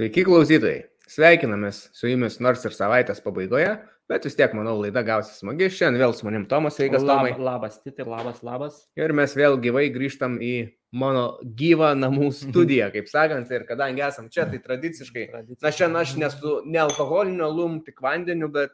[0.00, 0.86] Sveiki klausytojai.
[1.12, 3.74] Sveikinamės su jumis nors ir savaitės pabaigoje,
[4.08, 5.66] bet vis tiek, manau, laida gausis smagi.
[5.68, 7.34] Šiandien vėl su manim Tomas, sveikas Tomai.
[7.34, 8.78] Lab, labas, Titi, labas, labas.
[8.96, 10.54] Ir mes vėl gyvai grįžtam į
[10.96, 15.60] mano gyvą namų studiją, kaip sakant, ir kadangi esam čia, tai tradiciškai, Tradicija.
[15.66, 18.72] na šiandien aš nesu ne alkoholinio lum, tik vandeniu, bet,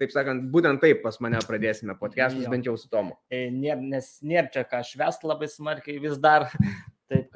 [0.00, 3.18] taip sakant, būtent taip pas mane pradėsime podcastus, bent jau su Tomu.
[3.28, 6.48] E, Nėr, nes nėra čia ką švest labai smarkiai vis dar,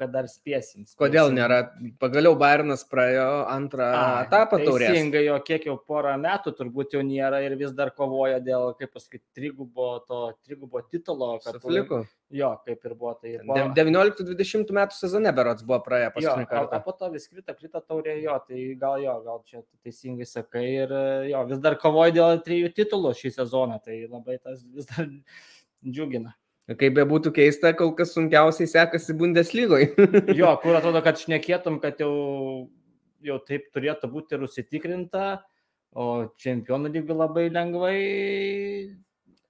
[0.01, 0.85] kad dar spėsim.
[0.87, 0.97] spėsim.
[0.99, 1.59] Kodėl nėra?
[2.01, 4.89] Pagaliau Bairnas praėjo antrą A, etapą taurės.
[4.89, 8.93] Teisingai, jo kiek jau porą metų turbūt jau nėra ir vis dar kovoja dėl, kaip
[8.95, 11.35] pasakyti, trigubo, to trigubo titulo.
[11.61, 12.01] Fliku.
[12.33, 13.13] Jo, kaip ir buvo.
[13.21, 16.81] Tai De- 19-20 metų sezone berots buvo praėję paskutinį o, o kartą.
[16.85, 20.93] po to vis krito, krito taurė jo, tai gal jo, gal čia teisingai sakai ir
[21.29, 25.09] jo, vis dar kovoja dėl trijų titulų šį sezoną, tai labai tas vis dar
[25.83, 26.33] džiugina.
[26.77, 29.91] Kaip be būtų keista, kol kas sunkiausiai sekasi Bundeslygoje.
[30.39, 32.11] Jo, kur atrodo, kad šnekėtum, kad jau,
[33.25, 35.25] jau taip turėtų būti ir užsitikrinta,
[35.97, 36.07] o
[36.39, 37.97] čempionų lygių labai lengvai,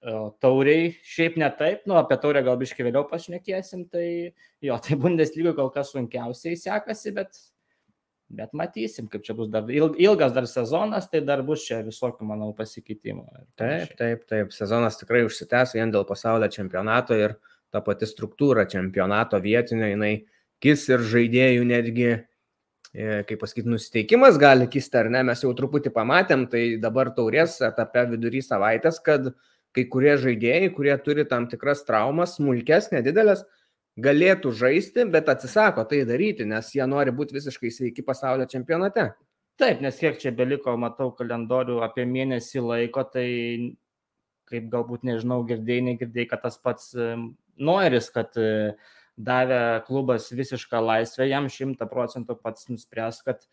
[0.08, 4.06] o tauriai šiaip ne taip, nu apie taurę gal biškai vėliau pašnekėsim, tai
[4.64, 7.38] jo, tai Bundeslygoje kol kas sunkiausiai sekasi, bet,
[8.32, 12.26] bet matysim, kaip čia bus dar il- ilgas dar sezonas, tai dar bus čia visokių,
[12.26, 13.26] manau, pasikeitimų.
[13.56, 14.52] Taip, taip, taip.
[14.52, 17.36] Sezonas tikrai užsitęs vien dėl pasaulio čempionato ir
[17.72, 20.24] ta pati struktūra čempionato vietinio, jinai
[20.62, 22.10] kis ir žaidėjų netgi,
[22.94, 25.22] e, kaip pasakyti, nusiteikimas gali kisti ar ne.
[25.22, 29.32] Mes jau truputį pamatėm, tai dabar taurės etape vidury savaitės, kad
[29.72, 33.44] kai kurie žaidėjai, kurie turi tam tikras traumas, smulkes, nedidelės,
[34.00, 39.10] galėtų žaisti, bet atsisako tai daryti, nes jie nori būti visiškai sveiki pasaulio čempionate.
[39.60, 43.26] Taip, nes kiek čia beliko, matau kalendorių apie mėnesį laiko, tai
[44.48, 48.72] kaip galbūt nežinau, girdėjai, negirdėjai, kad tas pats em, Noiris, kad e,
[49.16, 53.44] davė klubas visišką laisvę, jam šimta procentų pats nuspręs, kad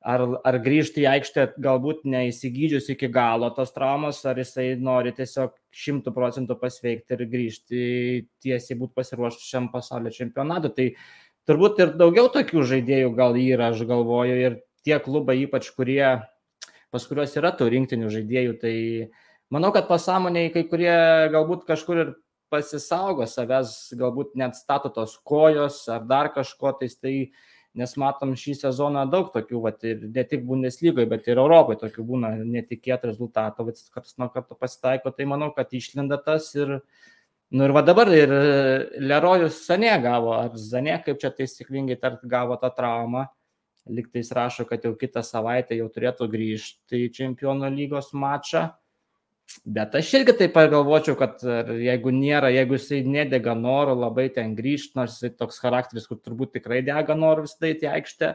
[0.00, 5.52] ar, ar grįžti į aikštę galbūt neįsigydžius iki galo tos traumos, ar jisai nori tiesiog
[5.76, 7.82] šimtų procentų pasveikti ir grįžti
[8.42, 10.72] tiesiai būti pasiruošęs šiam pasaulio čempionatui.
[10.76, 10.88] Tai
[11.50, 16.04] turbūt ir daugiau tokių žaidėjų gal yra, aš galvoju, ir tie klubai, ypač kurie,
[16.90, 18.74] pas kuriuos yra tų rinktinių žaidėjų, tai
[19.52, 20.96] manau, kad pasąmoniai kai kurie
[21.34, 22.16] galbūt kažkur ir
[22.50, 27.30] pasisaugo savęs, galbūt net stato tos kojos ar dar kažko tais, tai
[27.78, 32.06] nes matom šį sezoną daug tokių, vat, ir ne tik Bundeslygoje, bet ir Europoje tokių
[32.08, 36.80] būna netikėtų rezultatų, vat, karts nuo karto pasitaiko, tai manau, kad išlenda tas ir
[37.50, 38.30] Nu ir va dabar ir
[39.02, 43.24] Lerojus Sanė gavo, ar Zanė, kaip čia taisyklingai tart, gavo tą traumą.
[43.90, 48.68] Liktais rašo, kad jau kitą savaitę jau turėtų grįžti į Čempionų lygos mačą.
[49.64, 54.94] Bet aš irgi taip pagalvočiau, kad jeigu nėra, jeigu jisai nedega noro labai ten grįžti,
[54.98, 58.30] nors jisai toks charakteris, kur turbūt tikrai dega noro visai į aikštę,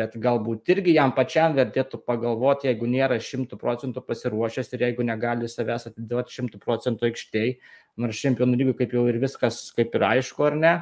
[0.00, 5.50] bet galbūt irgi jam pačiam vertėtų pagalvoti, jeigu nėra šimtų procentų pasiruošęs ir jeigu negali
[5.50, 7.54] savęs atiduoti šimtų procentų aikštėj,
[8.00, 10.74] nors čempionų lygų kaip jau ir viskas kaip ir aišku, ar ne,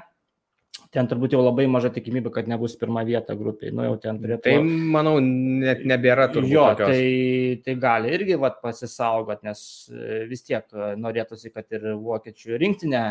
[0.95, 4.41] ten turbūt jau labai maža tikimybė, kad nebus pirma vieta grupiai, nu turėtų.
[4.45, 4.55] Tai
[4.95, 6.53] manau, net nebėra turbūt.
[6.53, 6.93] Jo, tokios.
[6.93, 9.61] tai, tai gali irgi vat, pasisaugot, nes
[9.93, 13.05] e, vis tiek e, norėtųsi, kad ir vokiečių rinktinė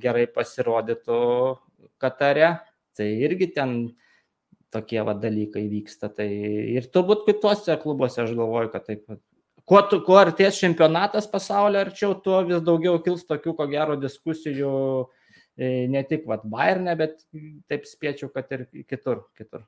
[0.00, 1.22] gerai pasirodytų
[2.00, 2.58] Katare.
[2.96, 3.74] Tai irgi ten
[4.70, 6.10] tokie va, dalykai vyksta.
[6.14, 9.06] Tai ir turbūt kitose klubuose aš galvoju, kad taip.
[9.70, 14.72] Kuo, tu- kuo artės čempionatas pasaulio arčiau, tuo vis daugiau kils tokių, ko gero, diskusijų
[15.58, 17.20] ne tik vat, Bayerne, bet
[17.68, 19.26] taip spėčiau, kad ir kitur.
[19.38, 19.66] kitur.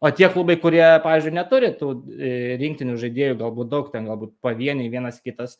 [0.00, 2.28] O tie klubai, kurie, pavyzdžiui, neturi tų e,
[2.60, 5.58] rinktinių žaidėjų, galbūt daug ten, galbūt pavieniai vienas kitas,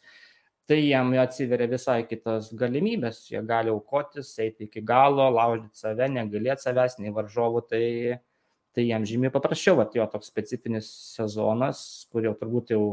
[0.70, 3.26] tai jam atsiveria visai kitos galimybės.
[3.28, 7.84] Jie gali aukotis, eiti iki galo, laužyti save, negalėti savęs, nei varžovų, tai,
[8.72, 10.88] tai jam žymiai paprasčiau, at jo toks specifinis
[11.19, 12.84] sezonas, kur jau turbūt jau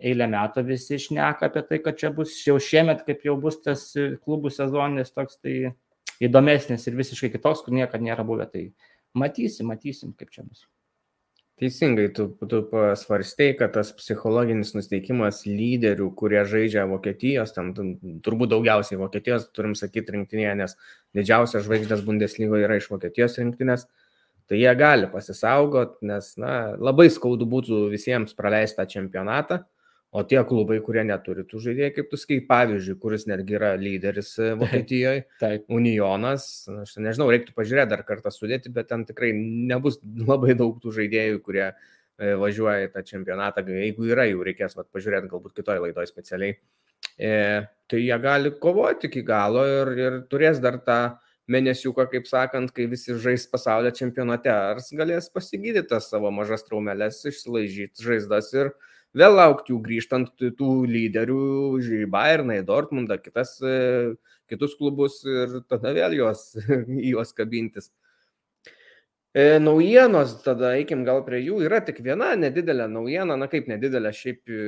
[0.00, 3.90] eilę metų visi išneka apie tai, kad čia bus jau šiemet, kaip jau bus tas
[4.00, 5.74] e, klubų sezoninis toks, tai
[6.22, 8.48] įdomesnis ir visiškai kitoks, kur niekada nėra buvę.
[8.52, 8.64] Tai
[9.16, 10.66] matysim, matysim, kaip čia bus.
[11.56, 18.50] Teisingai, tu, tu pasvarstei, kad tas psichologinis nusteikimas lyderių, kurie žaidžia Vokietijos, tam tu- turbūt
[18.52, 20.76] daugiausiai Vokietijos, turim sakyti rinktinėje, nes
[21.16, 23.86] didžiausias žvaigždės Bundeslygoje yra iš Vokietijos rinktinės,
[24.44, 29.62] tai jie gali pasisaugot, nes na, labai skaudu būtų visiems praleisti tą čempionatą,
[30.16, 34.30] o tie klubai, kurie neturi tų žaidėjų, kaip tu skai, pavyzdžiui, kuris netgi yra lyderis
[34.40, 35.26] e, Vokietijoje.
[35.76, 40.94] Unionas, aš nežinau, reiktų pažiūrėti dar kartą sudėti, bet ten tikrai nebus labai daug tų
[40.96, 43.66] žaidėjų, kurie e, važiuoja į tą čempionatą.
[43.68, 46.56] Jeigu yra, jų reikės vat, pažiūrėti galbūt kitoje laidoje specialiai.
[47.20, 47.36] E,
[47.90, 51.00] tai jie gali kovoti iki galo ir, ir turės dar tą
[51.52, 57.20] mėnesiuką, kaip sakant, kai visi žais pasaulio čempionate, ar galės pasigydyti tas savo mažas traumelės,
[57.28, 58.72] išsilaižyti žaizdas ir
[59.16, 61.40] vėl laukti jų grįžtant tų lyderių,
[62.00, 64.14] į Bayerną, į Dortmundą, kitas, e,
[64.50, 66.50] kitus klubus ir tada vėl juos,
[67.12, 67.90] juos kabintis.
[69.36, 74.08] E, naujienos, tada eikim gal prie jų, yra tik viena nedidelė naujiena, na kaip nedidelė,
[74.16, 74.60] šiaip e,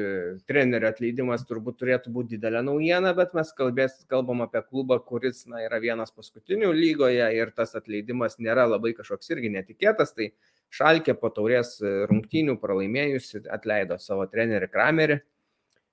[0.45, 5.63] trenerio atleidimas turbūt turėtų būti didelė naujiena, bet mes kalbės, kalbam apie klubą, kuris na,
[5.65, 10.35] yra vienas paskutinių lygoje ir tas atleidimas nėra labai kažkoks irgi netikėtas, tai
[10.69, 11.79] Šalkė po taurės
[12.11, 15.23] rungtynių pralaimėjusi atleido savo trenerį Kramerį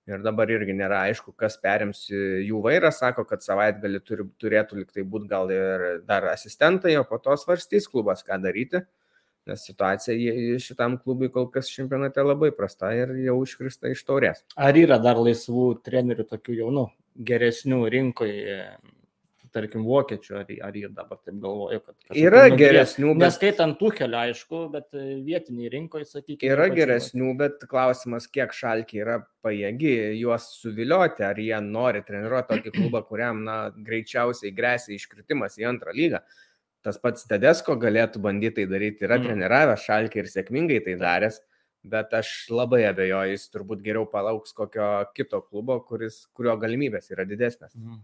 [0.10, 5.06] ir dabar irgi nėra aišku, kas perims jų vairą, sako, kad savaitgalį turi, turėtų liktai
[5.07, 8.84] būti gal ir dar asistentai, o po to svarstys klubas, ką daryti,
[9.50, 14.46] nes situacija šitam klubui kol kas čempionate labai prasta ir jau iškrista iš taurės.
[14.57, 16.86] Ar yra dar laisvų trenerių tokių jaunų,
[17.30, 18.60] geresnių rinkoje
[19.56, 21.96] tarkim, vokiečių, ar, ar jie dabar taip galvoja, kad...
[22.19, 23.24] Yra geresnių, bet...
[23.24, 26.52] Neskaitant tų kelių, aišku, bet e, vietiniai rinkoje, sakykime.
[26.52, 32.75] Yra geresnių, bet klausimas, kiek šalkiai yra pajėgi juos suvilioti, ar jie nori treniruoti tokį
[32.75, 33.57] klubą, kuriam, na,
[33.88, 36.22] greičiausiai grėsia iškritimas į antrą lygą.
[36.86, 39.30] Tas pats Tedesko galėtų bandyti tai daryti, yra mm.
[39.30, 41.42] treniravęs šalkiai ir sėkmingai tai daręs
[41.86, 47.28] bet aš labai abejoju, jis turbūt geriau palauks kokio kito klubo, kuris, kurio galimybės yra
[47.30, 47.75] didesnės.
[47.78, 48.00] Mhm.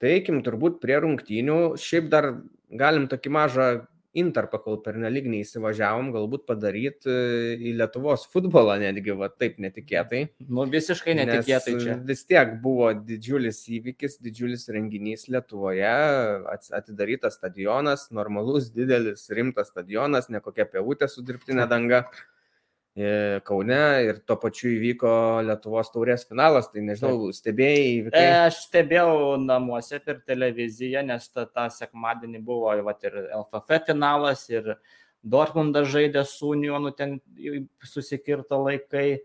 [0.00, 1.60] Tai eikim turbūt prie rungtynių.
[1.80, 2.32] Šiaip dar
[2.70, 3.70] galim tokį mažą
[4.16, 10.24] intarpą, kol per nelik neįsivažiavom, galbūt padaryti e, į Lietuvos futbolą netgi, va taip netikėtai.
[10.48, 11.96] Nu, visiškai netikėtai čia.
[12.08, 15.94] Vis tiek buvo didžiulis įvykis, didžiulis renginys Lietuvoje,
[16.80, 22.04] atidarytas stadionas, normalus, didelis, rimtas stadionas, ne kokia pievutė su dirbtinė danga.
[23.46, 25.10] Kaune ir tuo pačiu įvyko
[25.46, 28.22] Lietuvos taurės finalas, tai nežinau, stebėjai įvykiai.
[28.26, 34.42] E, aš stebėjau namuose per televiziją, nes tą, tą sekmadienį buvo vat, ir LFF finalas,
[34.50, 34.74] ir
[35.22, 37.20] Dortmundas žaidė su Unionu, ten
[37.86, 39.20] susikirto laikai,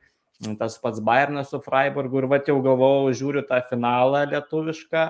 [0.60, 5.08] tas pats Bayernas su Freiburgu ir va jau galvojau, žiūriu tą finalą lietuvišką,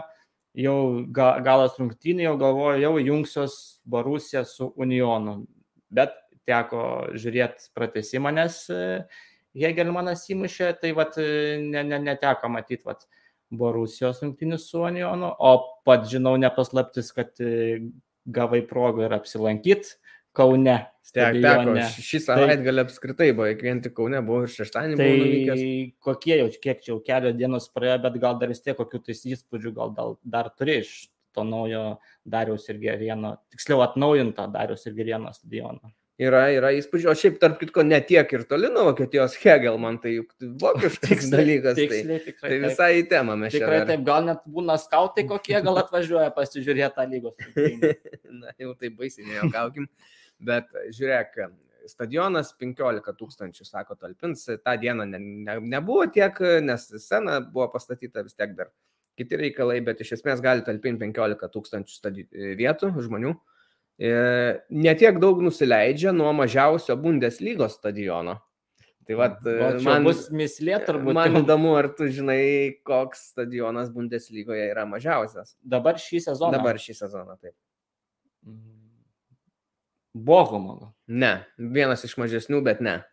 [0.64, 0.78] jau
[1.12, 5.42] galas rungtynė, jau galvoju, jau jungsiuos Barusija su Unionu.
[5.92, 6.16] Bet
[6.50, 6.86] teko
[7.18, 8.80] žiūrėti pratesimą, nes e,
[9.56, 13.06] Hegelmanas įmušė, tai vat, e, ne, ne, neteko matyti vat,
[13.56, 15.52] Borusijos rungtynius su Onionu, o
[15.86, 17.80] pat žinau nepaslaptis, kad e,
[18.26, 19.96] gavai progą ir apsilankyti
[20.36, 20.80] Kaune.
[21.16, 24.98] Tiek, teko, šį tai, gal apskritai buvo, vien tik Kaune buvo ir šeštadienį.
[25.00, 25.62] Tai nuvykęs.
[26.04, 29.22] kokie jau, kiek čia jau kelios dienos praėjo, bet gal dar vis tiek kokių tais
[29.30, 30.96] įspūdžių gal dar, dar turi iš
[31.36, 31.84] to naujo
[32.26, 35.94] Dariaus ir Gerieno, tiksliau atnaujinto Dariaus ir Gerieno stadiono.
[36.16, 39.98] Yra, yra įspūdžių, o šiaip tarp kitko ne tiek ir toli nuo Vokietijos Hegel, man
[40.00, 40.30] tai juk
[40.62, 41.76] vokiškas dalykas.
[41.76, 43.60] Tai tiksliai, tai, tikrai, tai visai į temą mes čia.
[43.60, 47.50] Tikrai čia taip, gal net būna skautai kokie, gal atvažiuoja pasižiūrėti tą lygos.
[48.40, 49.90] Na, jau tai baisiai nejaukaukim,
[50.48, 51.36] bet žiūrėk,
[51.92, 58.24] stadionas 15 tūkstančių, sako, talpins, tą dieną ne, ne, nebuvo tiek, nes scena buvo pastatyta
[58.24, 58.72] vis tiek dar
[59.20, 63.36] kiti reikalai, bet iš esmės gali talpinti 15 tūkstančių vietų žmonių.
[63.36, 63.55] E,
[63.98, 68.40] netiek daug nusileidžia nuo mažiausio Bundeslygos stadiono.
[69.06, 69.44] Tai vat,
[69.86, 71.14] man bus mislė turbūt.
[71.14, 72.40] Man įdomu, ar tu žinai,
[72.88, 75.54] koks stadionas Bundeslygoje yra mažiausias.
[75.62, 76.58] Dabar šį sezoną.
[76.58, 77.54] Dabar šį sezoną, taip.
[80.16, 80.96] Bohumo.
[81.06, 83.04] Ne, vienas iš mažesnių, bet ne.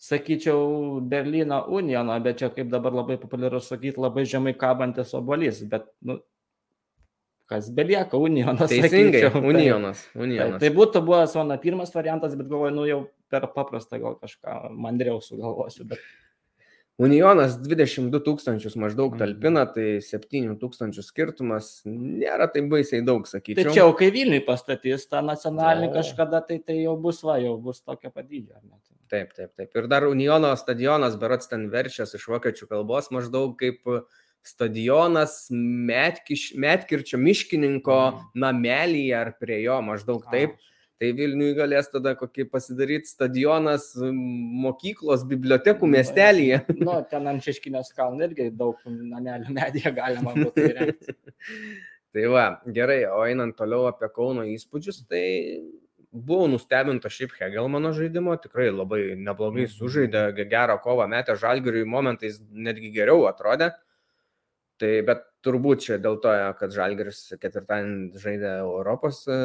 [0.00, 5.88] Sakyčiau, Berlyno Uniono, bet čia kaip dabar labai populiaru sakyti, labai žemai kabantis obolys, bet
[6.04, 6.18] nu,
[7.50, 8.70] kas belieka, Unionas.
[8.70, 10.04] Teisingai, sakyčiau, Unionas.
[10.10, 10.58] Tai, unionas.
[10.58, 13.00] Tai, tai būtų buvęs mano pirmas variantas, bet galvoju, nu jau
[13.30, 15.86] per paprastą gal kažką mandriau sugalvosiu.
[15.90, 16.02] Bet...
[16.96, 19.20] Unionas 22 tūkstančius maždaug mhm.
[19.20, 23.68] talpina, tai 7 tūkstančių skirtumas nėra taip baisiai daug, sakyčiau.
[23.68, 25.94] Tačiau, kai Vilniui pastatys tą nacionalinį o...
[25.98, 28.62] kažkada, tai tai jau bus, va, jau bus tokia padydžia.
[29.12, 29.70] Taip, taip, taip.
[29.76, 34.02] Ir dar Uniono stadionas, berots ten verčias iš vokiečių kalbos maždaug kaip uh,
[34.48, 38.24] stadionas Metkiš, Metkirčio miškininko mm.
[38.42, 40.56] namelyje ar prie jo maždaug taip.
[40.96, 46.62] Tai Vilniui galės tada kokį pasidaryti stadionas mokyklos, bibliotekų miestelėje.
[46.86, 51.16] Nu, ten ant Šeškinės kalno irgi daug namelių medyje galima būtų įrengti.
[52.16, 52.46] tai va,
[52.78, 55.26] gerai, o einant toliau apie Kauno įspūdžius, tai
[56.16, 59.74] buvau nustebinta šiaip Hegelmano žaidimo, tikrai labai neblogai mhm.
[59.76, 63.74] sužaidė, gerą kovą metė žalgiriui, momentais netgi geriau atrodė.
[64.82, 69.36] Tai bet turbūt čia dėl to, kad Žalgiris ketvirtadienį žaidė Europos e,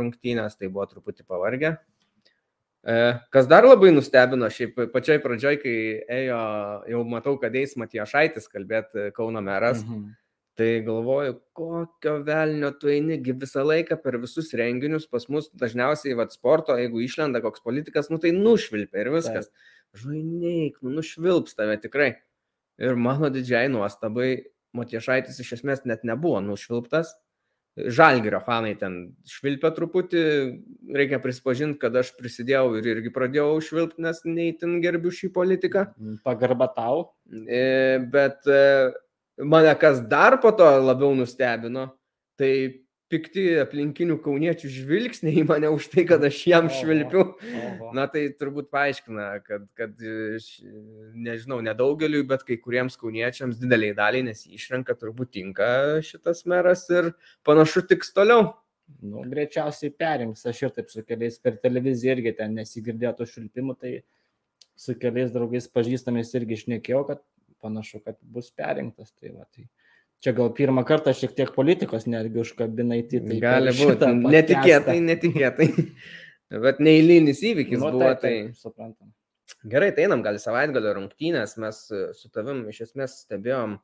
[0.00, 1.74] rungtynės, tai buvo truputį pavargę.
[2.88, 2.96] E,
[3.34, 5.76] kas dar labai nustebino, šiaip pačioj pradžioj, kai
[6.20, 6.40] ėjo,
[6.94, 10.08] jau matau, kad eis Matijošaitis kalbėti Kauno meras, mhm.
[10.58, 16.32] Tai galvoju, kokio velnio tu einigi visą laiką per visus renginius, pas mus dažniausiai, vad,
[16.34, 19.52] sporto, jeigu išlenda koks politikas, nu tai nušvilpia ir viskas.
[20.00, 22.08] Žvainiai, nu nušvilps tave tikrai.
[22.82, 24.32] Ir mano didžiai nuostabai,
[24.76, 27.14] Matiešaitis iš esmės net nebuvo nušvilptas,
[27.78, 28.94] Žalgirio fanai ten
[29.28, 30.22] švilpia truputį,
[30.98, 35.84] reikia prisipažinti, kad aš prisidėjau ir irgi pradėjau švilpti, nes neįtin gerbiu šį politiką.
[36.26, 37.04] Pagarba tau.
[37.30, 38.90] E, bet e,
[39.46, 41.86] mane kas dar po to labiau nustebino,
[42.40, 42.50] tai
[43.12, 47.24] pikti aplinkinių kauniečių žvilgsniai į mane už tai, kad aš jam švilpiu.
[47.96, 50.04] Na tai turbūt paaiškina, kad, kad
[51.16, 55.70] nežinau, nedaugeliu, bet kai kuriems kauniečiams dideliai daliai, nes išrenka turbūt tinka
[56.04, 57.12] šitas meras ir
[57.48, 58.52] panašu tiks toliau.
[59.04, 63.74] Nu, greičiausiai perinks, aš ir taip su keliais per televiziją irgi ten nesigirdėjo tų švilpimų,
[63.82, 63.98] tai
[64.80, 67.20] su keliais draugais pažįstamais irgi išnekėjau, kad
[67.60, 69.12] panašu, kad bus perinktas.
[69.12, 69.66] Tai va, tai
[70.18, 73.04] Čia gal pirmą kartą šiek tiek politikos netgi užkabinai.
[73.10, 74.08] Tai Gali būti.
[74.24, 75.68] Netikėtai, netikėtai.
[76.64, 78.08] Bet neįlynis įvykis nu, buvo.
[78.18, 79.12] Tai, tai suprantam.
[79.70, 81.54] Gerai, tai einam gal savaitgalio rungtynės.
[81.62, 81.84] Mes
[82.18, 83.76] su tavim iš esmės stebėjom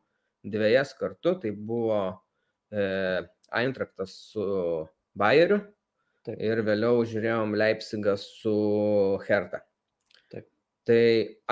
[0.51, 1.37] dviejas kartu.
[1.45, 2.01] Tai buvo
[2.73, 2.89] e,
[3.55, 4.49] Eintraktas su
[5.15, 5.61] Bayeriu.
[6.27, 6.41] Taip.
[6.41, 8.57] Ir vėliau žiūrėjom Leipzigą su
[9.29, 9.63] Hertha.
[10.35, 10.49] Taip.
[10.89, 11.05] Tai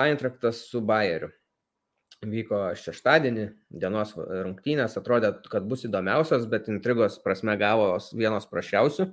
[0.09, 1.31] Eintraktas su Bayeriu
[2.29, 3.47] vyko šeštadienį,
[3.83, 9.09] dienos rungtynės, atrodė, kad bus įdomiausios, bet intrigos prasme gavo vienos prašiausių.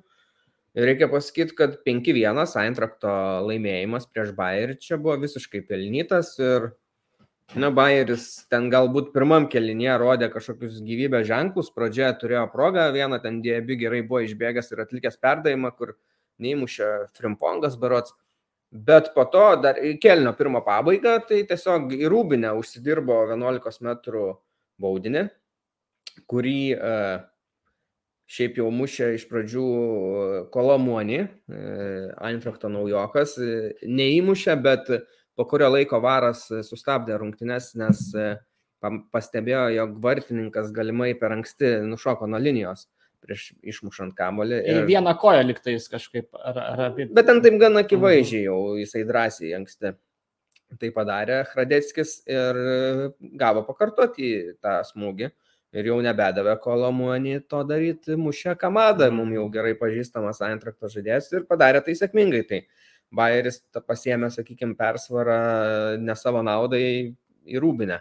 [0.79, 3.11] Ir reikia pasakyti, kad 5-1 Eintrakto
[3.49, 6.69] laimėjimas prieš Bayerį čia buvo visiškai pelnytas ir,
[7.59, 13.43] na, Bayeris ten galbūt pirmam kelinėje rodė kažkokius gyvybės ženklus, pradžioje turėjo progą, vieną ten
[13.43, 15.97] diebi gerai buvo išbėgęs ir atlikęs perdavimą, kur
[16.39, 18.15] neįmušė Frimpongas berots.
[18.71, 24.27] Bet po to dar į kelnio pirmą pabaigą, tai tiesiog į rūbinę užsidirbo 11 metrų
[24.81, 25.25] baudinį,
[26.31, 26.93] kurį e,
[28.31, 29.65] šiaip jau mušė iš pradžių
[30.55, 31.65] Kolomuoni, e,
[32.31, 34.95] Eintrachto naujokas, e, neįmušė, bet
[35.35, 38.07] po kurio laiko varas sustabdė rungtynes, nes
[39.11, 42.87] pastebėjo, jog vartininkas galimai per anksti nušoko nuo linijos
[43.25, 44.61] prieš išmušant kamolį.
[44.73, 46.31] Ir vieną koją liktais kažkaip.
[46.37, 47.09] Ar, ar apie...
[47.15, 49.95] Bet ten taip gan akivaizdžiai jau jisai drąsiai anksti
[50.79, 52.59] tai padarė Hradeckis ir
[53.41, 55.31] gavo pakartoti tą smūgį.
[55.71, 61.45] Ir jau nebedavė Kolomuonį to daryti, mušė Kamadą, mums jau gerai pažįstamas Eintrakto žaidėjas ir
[61.47, 62.43] padarė tai sėkmingai.
[62.49, 62.65] Tai
[63.15, 65.39] Bayeris pasiemė, sakykime, persvarą
[66.03, 66.83] ne savo naudai
[67.47, 68.01] į Rūbinę.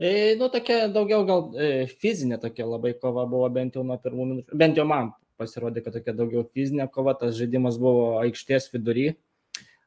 [0.00, 1.66] E, nu, tokia daugiau gal e,
[2.00, 4.56] fizinė tokia labai kova buvo bent jau nuo pirmų minučių.
[4.62, 9.10] Bent jau man pasirodė, kad tokia daugiau fizinė kova, tas žaidimas buvo aikštės vidury.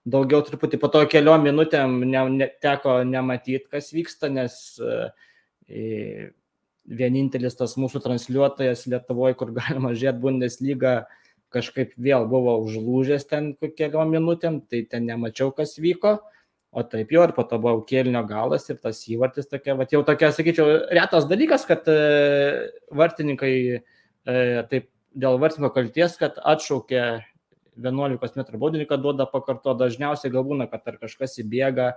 [0.06, 6.30] Daugiau truputį po to keliom minutėm ne, ne, teko nematyti, kas vyksta, nes e,
[7.02, 10.94] vienintelis tas mūsų transliuotojas Lietuvoje, kur galima žiūrėti Bundesliga,
[11.54, 16.20] kažkaip vėl buvo užlūžęs ten keliom minutėm, tai ten nemačiau, kas vyko.
[16.74, 20.02] O taip jau ir po to buvo kėlinio galas ir tas įvartis tokia, va jau
[20.06, 21.98] tokia, sakyčiau, retas dalykas, kad e,
[22.98, 24.38] vartininkai e,
[24.72, 27.04] taip dėl vartininko kalties, kad atšaukė
[27.78, 31.92] 11 m baudinį, kad duoda pakarto, dažniausiai galbūt, kad ar kažkas įbėga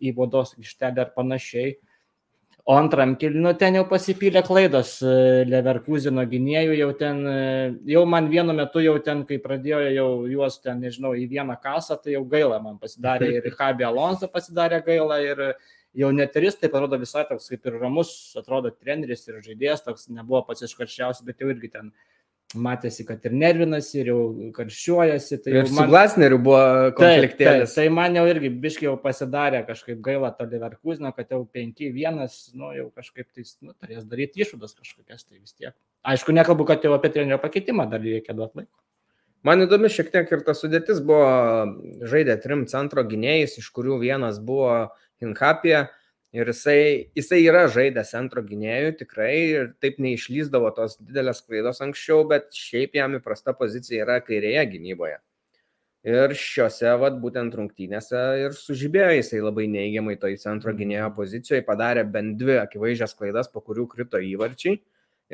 [0.00, 1.76] į bodos aikštelę ar panašiai.
[2.64, 5.12] O antram kilinu ten jau pasipylė klaidos e,
[5.50, 7.40] Leverkusino gynėjų, jau ten, e,
[7.90, 11.96] jau man vienu metu jau ten, kai pradėjo jau juos ten, nežinau, į vieną kasą,
[11.98, 15.42] tai jau gaila man pasidarė ir Habi Alonso pasidarė gaila ir
[15.98, 20.44] jau neteris, tai parodo visai toks kaip ir ramus, atrodo treneris ir žaidėjas, toks nebuvo
[20.46, 21.90] pats iškarščiausias, bet jau irgi ten
[22.58, 24.18] matėsi, kad ir nervinasi, ir jau
[24.56, 25.38] karščiuojasi.
[25.44, 25.72] Tai ir man...
[25.72, 26.60] su Glasneriu buvo
[26.98, 27.72] konfliktėlis.
[27.74, 32.22] Tai, tai man jau irgi biškiai jau pasidarė kažkaip gaila to Leverkusino, kad jau 5-1,
[32.58, 35.74] nu jau kažkaip tai, nu, turės daryti išvadas kažkokias, tai vis tiek.
[36.08, 38.76] Aišku, nekalbu, kad jau apie trenerio pakeitimą dar reikia duoti laiko.
[39.46, 41.26] Man įdomi šiek tiek ir ta sudėtis buvo,
[42.06, 44.92] žaidė trim centro gynėjais, iš kurių vienas buvo
[45.22, 45.88] Hinkapija,
[46.32, 52.22] Ir jisai, jisai yra žaidęs centro gynėjų tikrai ir taip neišlyzdavo tos didelės klaidos anksčiau,
[52.30, 55.18] bet šiaip jam įprasta pozicija yra kairėje gynyboje.
[56.08, 62.02] Ir šiuose, vat, būtent rungtynėse ir sužibėjo jisai labai neigiamai toj centro gynėjo pozicijoje, padarė
[62.16, 64.80] bent dvi akivaizdžias klaidas, po kurių krito įvarčiai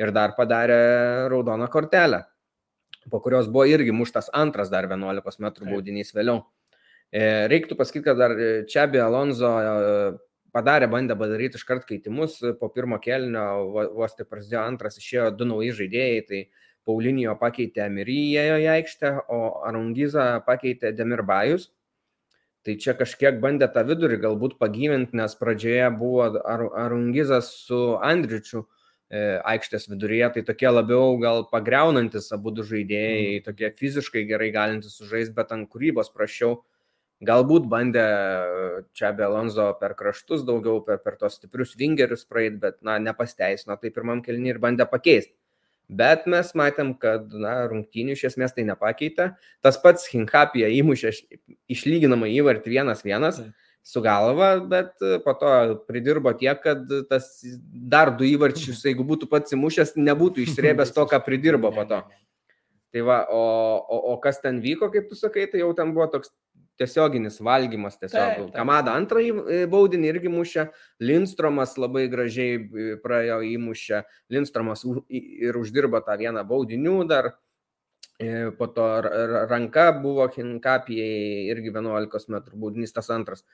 [0.03, 0.83] ir dar padarė
[1.31, 2.25] raudoną kortelę,
[3.09, 6.43] po kurios buvo irgi muštas antras dar 11 m baudinys vėliau.
[7.09, 8.35] E, reiktų pasakyti, kad dar
[8.69, 9.55] Čiabi Alonso
[10.55, 13.43] padarė, bandė padaryti iškart keitimus, po pirmo kelnio
[13.97, 16.41] vos tik prasidėjo antras, išėjo du nauji žaidėjai, tai
[16.87, 21.69] Paulinijo pakeitė Amiryje į aikštę, o Arungiza pakeitė Demirbajus.
[22.65, 28.65] Tai čia kažkiek bandė tą vidurį galbūt pagyvinti, nes pradžioje buvo Ar Arungizas su Andričiu
[29.09, 33.45] aikštės viduryje, tai tokie labiau gal pagreunantis abu du žaidėjai, mm.
[33.47, 36.59] tokie fiziškai gerai galintys sužaisti, bet ant kūrybos prašiau.
[37.19, 38.03] Galbūt bandė
[38.95, 43.91] čia Belonzo per kraštus daugiau, per, per tos stiprius vingerius praeit, bet, na, nepasteisino, tai
[43.91, 45.35] pirmam kelniui ir bandė pakeisti.
[45.89, 49.33] Bet mes matėm, kad na, rungtynių iš esmės tai nepakeitė.
[49.65, 51.11] Tas pats Hinkapija įmušė
[51.75, 53.41] išlyginamą įvartį vienas vienas
[53.83, 54.93] su galva, bet
[55.25, 55.51] po to
[55.89, 57.31] pridirbo tiek, kad tas
[57.71, 62.03] dar du įvarčius, jeigu būtų pats įmušęs, nebūtų išsrėbęs to, ką pridirbo po to.
[62.93, 63.41] Tai va, o,
[63.81, 66.31] o, o kas ten vyko, kaip tu sakai, tai jau ten buvo toks
[66.79, 67.97] tiesioginis valgymas.
[67.99, 68.15] Tiesiog.
[68.19, 68.55] Taip, taip.
[68.55, 70.65] Kamada antrąjį e, baudinį irgi mušė,
[71.03, 77.33] Lindstromas labai gražiai e, praėjo įmušę, Lindstromas ir uždirbo tą vieną baudinių dar.
[78.19, 78.85] E, po to
[79.47, 83.45] ranka buvo Hinkapijai irgi 11 m baudinys, tas antras.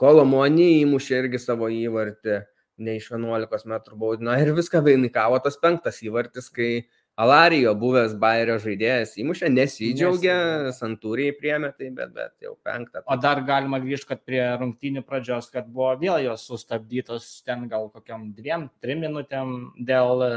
[0.00, 2.40] Kolomonį įmušė irgi savo įvartį,
[2.82, 4.36] ne iš 11 m baudinio.
[4.40, 10.36] Ir viską vainikavo tas penktas įvartis, kai Alarijo buvęs Bairio žaidėjas įmušė, nesidžiaugia,
[10.74, 13.04] santūriai priemė tai, bet, bet jau penktą.
[13.06, 17.86] O dar galima grįžti, kad prie rungtynių pradžios, kad buvo vėl jos sustabdytos ten gal
[17.94, 20.32] kokiam dviem, trim minutėm dėl e,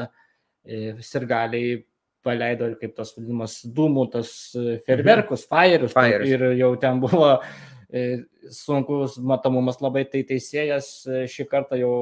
[1.01, 1.79] sirgaliai
[2.27, 5.95] paleido kaip tos vadinamas dūmų, tas e, ferverkus, mhm.
[5.95, 6.29] fires.
[6.29, 7.31] Ir jau ten buvo
[7.89, 8.03] e,
[8.53, 10.91] sunkus matomumas labai, tai teisėjas
[11.33, 11.95] šį kartą jau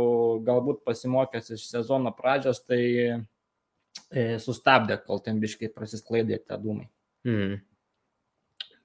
[0.43, 3.21] galbūt pasimokęs iš sezono pradžios, tai E,
[4.43, 6.89] sustabdė, kol ten biškai prasisklaidė tie dūmai.
[7.25, 7.55] Hmm.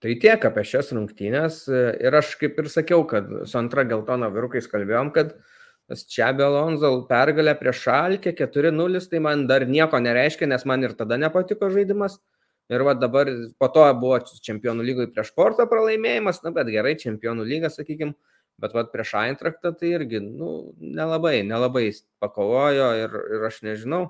[0.01, 1.63] Tai tiek apie šias rungtynės.
[2.01, 5.35] Ir aš kaip ir sakiau, kad su antra geltona vyrukais kalbėjom, kad
[6.09, 11.19] čia Belonzal pergalė prieš Šalkę 4-0, tai man dar nieko nereiškia, nes man ir tada
[11.21, 12.17] nepatiko žaidimas.
[12.71, 17.45] Ir va dabar po to buvo čempionų lygoje prieš sportą pralaimėjimas, na bet gerai, čempionų
[17.45, 18.15] lyga, sakykime,
[18.63, 21.89] bet va prieš Eintraktą tai irgi, nu, nelabai, nelabai
[22.23, 24.05] pakovojo ir, ir aš nežinau.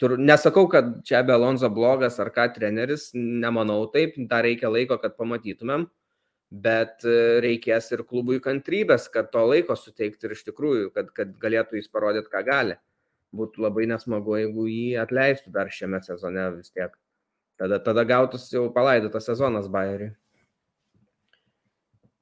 [0.00, 4.96] Tur, nesakau, kad čia be Alonso blogas ar ką treneris, nemanau taip, dar reikia laiko,
[5.02, 5.84] kad pamatytumėm,
[6.64, 11.36] bet e, reikės ir klubui kantrybės, kad to laiko suteikti ir iš tikrųjų, kad, kad
[11.42, 12.78] galėtų jis parodyti, ką gali.
[13.32, 16.92] Būtų labai nesmagu, jeigu jį atleistų dar šiame sezone vis tiek.
[17.60, 20.10] Tada, tada gautus jau palaidotas sezonas Bayeriui.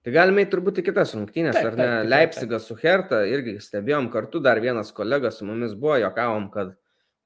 [0.00, 1.88] Tai galime turbūt į kitas rungtynės, taip, ar ne?
[2.08, 6.72] Leipzigas su Herta irgi stebėjom kartu, dar vienas kolega su mumis buvo, jokavom, kad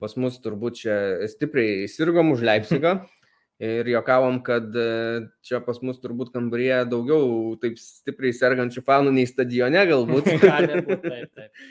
[0.05, 0.97] pas mus turbūt čia
[1.33, 2.99] stipriai sirgom už Leipzigą
[3.71, 9.31] ir jokavom, kad e, čia pas mus turbūt kambaryje daugiau taip stipriai sergančių fanų nei
[9.31, 10.29] stadione galbūt.
[10.35, 11.65] Būt, taip, taip.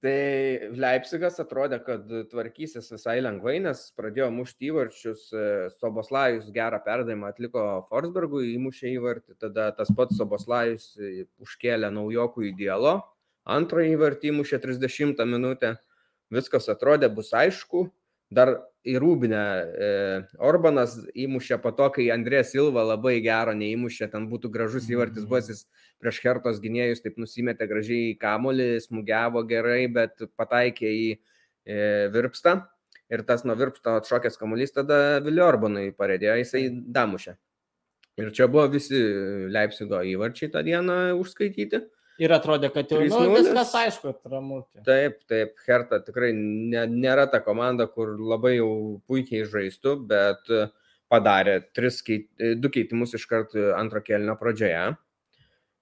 [0.00, 5.44] Tai Leipzigas atrodė, kad tvarkysis visai lengvai, nes pradėjo mušti įvarčius, e,
[5.76, 10.94] Soboslajus gerą perdavimą atliko Forsbergui, įmušė įvartį, tada tas pats Soboslajus
[11.44, 12.96] užkėlė naujokų į dialo,
[13.44, 15.76] antrąjį įvartį įmušė 30 minutę
[16.34, 17.88] viskas atrodė bus aišku.
[18.30, 18.52] Dar
[18.86, 19.88] į Rūbinę e,
[20.46, 25.40] Orbanas įmušė po to, kai Andrės Silva labai gero neįmušė, ten būtų gražus įvartis, buvo
[25.42, 25.64] jis
[26.00, 31.18] prieš Hertos gynėjus, taip nusimetė gražiai į kamolį, smūgiavo gerai, bet pataikė į e,
[32.14, 32.60] virpstą.
[33.10, 37.34] Ir tas nuo virpsto atšokęs kamuolys tada Vilio Orbanui paredėjo, jisai damušė.
[38.20, 39.00] Ir čia buvo visi
[39.50, 41.82] Leipzigo įvarčiai tą dieną užskaityti.
[42.20, 44.82] Ir atrodė, kad jau nu, viskas aišku, tramutė.
[44.84, 48.72] Taip, taip, Herta tikrai ne, nėra ta komanda, kur labai jau
[49.08, 50.50] puikiai žaistų, bet
[51.10, 52.28] padarė tris, keit,
[52.60, 54.90] du keitimus iš karto antro kelnio pradžioje.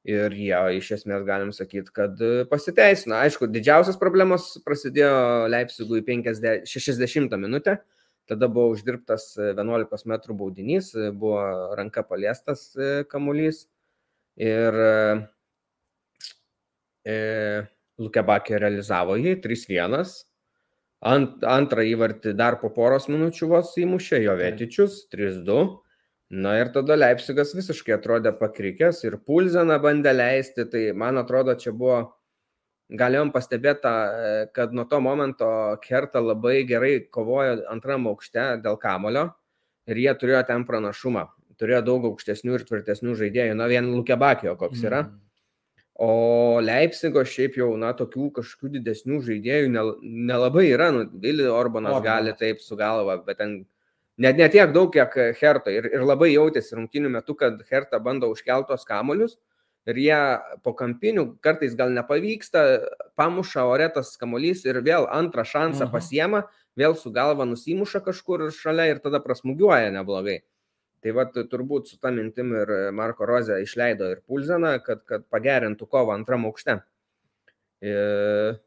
[0.08, 3.16] Ir jie iš esmės galim sakyti, kad pasiteisino.
[3.18, 7.80] Aišku, didžiausias problemas prasidėjo Leipzigui 50, 60 minutę.
[8.30, 11.42] Tada buvo uždirbtas 11 m baudinys, buvo
[11.76, 12.70] ranka paliestas
[13.10, 13.66] kamuolys.
[14.38, 15.28] Ir E,
[17.98, 20.08] Lukebakė realizavo jį 3-1.
[21.08, 25.58] Ant, antrą įvartį dar po poros minučių vos įmušė jo Vetičius 3-2.
[26.28, 31.72] Na ir tada Leipzigas visiškai atrodė pakrikęs ir Pulzeną bandė leisti, tai man atrodo, čia
[31.72, 32.02] buvo,
[32.92, 33.92] galėjom pastebėti,
[34.52, 35.48] kad nuo to momento
[35.84, 39.30] Kerta labai gerai kovojo antram aukšte dėl kamulio
[39.88, 41.24] ir jie turėjo ten pranašumą,
[41.56, 45.06] turėjo daug aukštesnių ir tvirtesnių žaidėjų, na vien Lukebakio koks yra.
[45.06, 45.27] Mm.
[45.98, 50.92] O Leipzigo šiaip jau, na, tokių kažkokių didesnių žaidėjų nelabai yra.
[50.94, 52.04] Nu, Vili Orbanas Orbanas.
[52.04, 53.56] gali taip su galva, bet ten
[54.16, 55.74] net netiek daug, kiek Herta.
[55.74, 59.34] Ir, ir labai jautėsi rungtinių metų, kad Herta bando užkeltos kamolius
[59.88, 60.20] ir jie
[60.62, 62.64] po kampinių kartais gal nepavyksta,
[63.18, 65.94] pamuša oretas kamolys ir vėl antrą šansą mhm.
[65.94, 66.44] pasiema,
[66.78, 70.42] vėl su galva nusimuša kažkur šalia ir tada prasmugiuoja neblogai.
[71.04, 75.86] Tai va turbūt su tą mintim ir Marko Rozė išleido ir Pulzeną, kad, kad pagerintų
[75.86, 76.80] kovą antram aukšte.
[77.86, 78.58] Ir,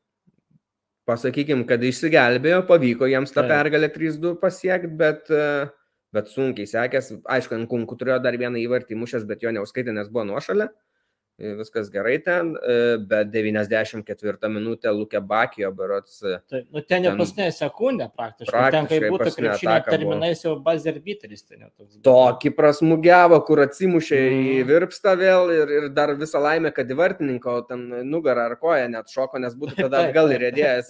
[1.10, 5.68] pasakykim, kad išsigelbėjo, pavyko jiems tą pergalę 3-2 pasiekti, bet, e,
[6.16, 7.12] bet sunkiai sekės.
[7.36, 10.70] Aišku, Nkunku turėjo dar vieną įvartį mušęs, bet jo neuskaitė, nes buvo nuošalė.
[10.72, 10.91] E,
[11.40, 17.14] Viskas gerai ten, e, bet 94 minutę Lukė Bakijo, berots, e, Tai, nu, ten jau
[17.18, 18.52] paskutinė sekundė praktiškai.
[18.52, 21.98] Praktiškai ten, kai būtų krepšinio terminais, jau buzzer beateris ten jau toks.
[22.06, 24.68] tokį prasmugiavo, kur atsimušė į Mhm.
[24.70, 29.08] virpstą vėl ir, ir dar visą laimę, kad į vartininko ten nugarą ar koją net
[29.10, 30.04] šoko, nes būtų tada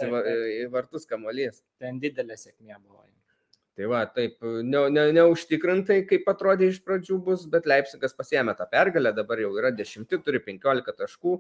[0.01, 0.67] taip, va- taip.
[0.67, 1.62] į vartus kamuolys.
[1.80, 3.06] Ten didelė sėkmė buvo.
[3.80, 8.68] Tai va, taip, ne, ne, neužtikrintai, kaip atrodė iš pradžių bus, bet Leipzigas pasiemė tą
[8.72, 11.38] pergalę, dabar jau yra dešimti, turi 15 taškų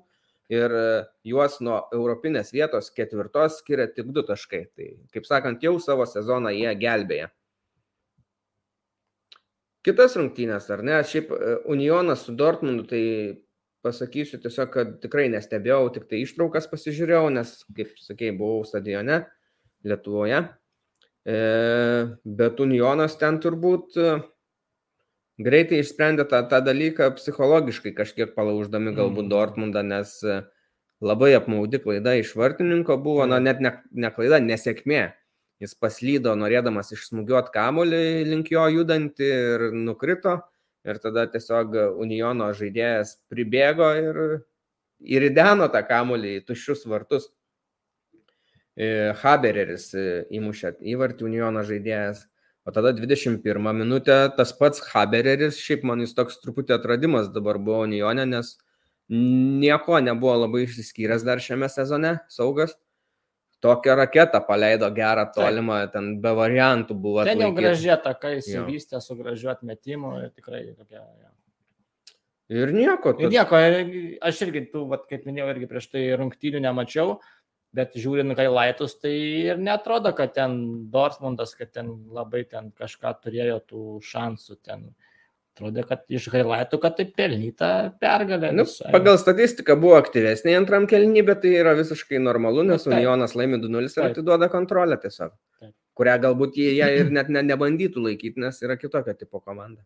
[0.51, 0.87] ir e,
[1.27, 4.63] juos nuo europinės vietos ketvirtos skiria tik 2 taškai.
[4.75, 7.29] Tai, kaip sakant, jau savo sezoną jie gelbėja.
[9.81, 10.99] Kitas rungtynės, ar ne?
[11.07, 13.03] Šiaip e, Unionas su Dortmundu, tai
[13.81, 19.23] pasakysiu tiesiog, kad tikrai nestebėjau, tik tai ištraukas pasižiūrėjau, nes, kaip sakėjai, buvau stadione
[19.87, 20.43] Lietuvoje.
[21.25, 21.37] E,
[22.25, 24.13] bet Unionas ten turbūt e,
[25.45, 29.29] greitai išsprendė tą, tą dalyką psichologiškai kažkiek palauždami galbūt Mm.
[29.29, 30.41] Dortmundą, nes e,
[31.01, 35.11] labai apmaudi klaida iš vartininko buvo, na net ne, ne klaida, nesėkmė.
[35.61, 40.39] Jis paslydo norėdamas išsmugiuoti kamolį link jo judantį ir nukrito.
[40.81, 44.17] Ir tada tiesiog Uniono žaidėjas pribėgo ir
[45.05, 47.29] įrideno tą kamolį į tuščius vartus.
[49.21, 52.25] Habereris e, įmušė įvartį Uniono žaidėjas.
[52.65, 53.41] O tada 21
[53.73, 58.55] minutę tas pats Habereris, šiaip man jis toks truputį atradimas dabar buvo Unione, nes
[59.11, 62.77] nieko nebuvo labai išsiskyręs dar šiame sezone, saugas.
[63.61, 67.25] Tokią raketą paleido gerą tolimą, ten be variantų buvo.
[67.27, 68.41] Ten jau gražiai takai Jo.
[68.41, 71.03] įsivystė su gražiu atmetimu ir tikrai tokia.
[71.03, 71.29] Ja.
[72.51, 73.13] Ir nieko.
[73.21, 73.59] Ir nieko,
[74.27, 77.19] aš irgi, tų, vat, kaip minėjau, irgi prieš tai rungtynių nemačiau,
[77.75, 79.13] bet žiūrint Kailaitus, tai
[79.51, 80.57] ir netrodo, kad ten
[80.91, 84.57] Dortmundas, kad ten labai ten kažką turėjo tų šansų.
[84.65, 84.89] Ten
[85.51, 87.69] atrodė, kad iš Kailaitų, kad tai pelnyta
[88.01, 88.51] pergalė.
[88.55, 88.91] Nu, visai.
[88.93, 92.97] pagal statistiką buvo aktyvesnė antram kelnybė, bet tai yra visiškai normalu, nes Nu, taip.
[92.97, 95.33] Unionas laimi 2-0 ir atiduoda kontrolę tiesiog.
[95.61, 95.73] Taip.
[95.97, 99.83] Kurią galbūt jie, jie ir net ne, nebandytų laikyti, nes yra kitokio tipo komanda.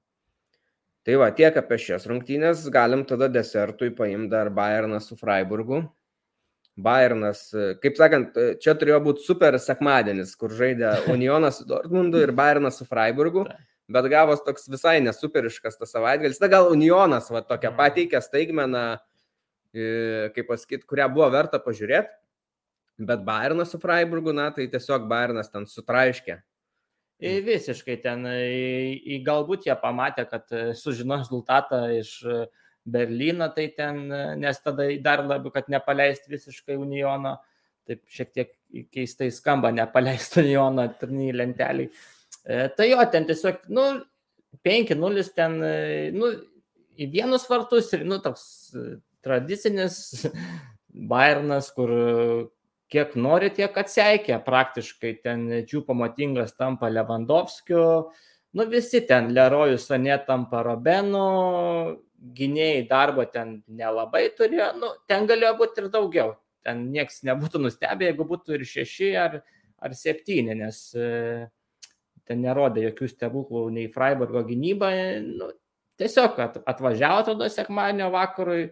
[1.06, 2.64] Tai va, tiek apie šias rungtynės.
[2.74, 5.84] Galim tada desertui paimti dar Bayerną su Freiburgu.
[6.78, 12.20] Bayernas, e, kaip sakant, e, čia turėjo būti super sekmadienis, kur žaidė Unionas su Dortmundu
[12.20, 13.46] ir Bayernas su Freiburgu.
[13.88, 16.40] Bet gavos toks visai nesuperiškas tas savaitgalis.
[16.42, 17.78] Na gal Unionas va, tokią Mhm.
[17.80, 18.84] pateikė staigmeną,
[19.76, 22.10] e, kaip pasakyti, kurią buvo verta pažiūrėti.
[23.00, 26.42] Bet Bayernas su Freiburgu, na tai tiesiog Bayernas ten sutraiškė.
[27.22, 32.46] Visiškai ten, į, į galbūt jie pamatė, kad sužino rezultatą iš e,
[32.86, 37.36] Berlyno, tai ten, e, nes tada dar labiau, kad nepaleisti visiškai Uniono,
[37.86, 38.52] taip šiek tiek
[38.94, 41.90] keistai skamba, nepaleisti Uniono turnyj lenteliai.
[42.46, 43.88] E, tai jo, ten tiesiog, nu,
[44.66, 46.30] 5-0 ten, e, nu,
[46.96, 48.46] į vienus vartus ir, nu, toks
[48.78, 48.86] e,
[49.26, 49.98] tradicinis
[51.10, 51.90] Bayernas, kur
[52.92, 54.40] kiek nori, tiek atseikia.
[54.46, 57.86] Praktiškai ten čiūpo matingas tampa Lewandowskiu,
[58.56, 61.26] nu visi ten Lerojus Sanė tampa Robenu,
[62.34, 66.34] gynėjai darbo ten nelabai turėjo, nu ten galėjo būti ir daugiau.
[66.66, 69.38] Ten niekas nebūtų nustebę, jeigu būtų ir šeši ar,
[69.78, 71.46] ar septyni, nes e,
[72.26, 74.90] ten nerodė jokių stebuklų nei Freiburgo gynyba.
[75.22, 75.52] Nu,
[76.02, 78.72] tiesiog at, atvažiavo tada sekmadienio vakarui,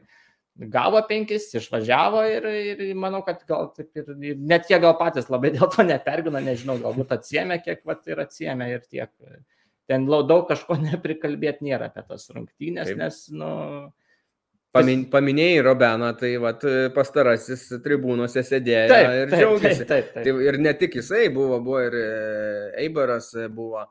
[0.74, 5.30] gavo penkis, išvažiavo ir, ir manau, kad gal taip ir, ir net jie gal patys
[5.34, 9.10] labai dėl to nepergina, nežinau, galbūt atsiemė, kiek vat ir atsiemė ir tiek.
[9.89, 13.02] Ten daug kažko neprikalbėti nėra apie tas rungtynės, Taip.
[13.02, 13.50] nes, nu,
[14.74, 16.63] Pamin, paminėjai Robeną, tai vat,
[16.96, 19.86] pastarasis tribūnose sėdėjo ir džiaugiasi.
[19.86, 20.24] Taip, taip, taip.
[20.26, 22.08] Tai ir ne tik jisai buvo, buvo ir e,
[22.82, 23.84] Eibaras e, buvo,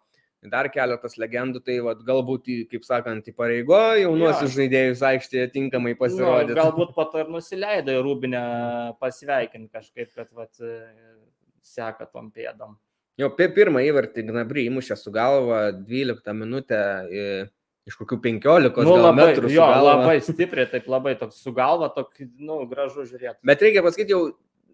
[0.51, 4.57] dar keletas legendų, tai vat, galbūt, kaip sakant, įpareigo jaunuosius Jo.
[4.57, 6.59] žaidėjus aikštėje tinkamai Nu, pasirodyti.
[6.59, 8.43] galbūt po to ir nusileido į Rūbinę
[8.99, 10.81] pasveikinti kažkaip, kad vat, e,
[11.63, 12.75] seka tom pėdom.
[13.21, 16.79] Jau pirmą įvartį Gnabry įmušė su galva 12 minutę
[17.87, 19.51] iš kokių 15 Nu, labai, metrų.
[19.53, 23.41] jo, labai stipriai, taip labai toks su galva, tokį, nu, gražu žiūrėti.
[23.45, 24.31] Bet reikia pasakyti, jau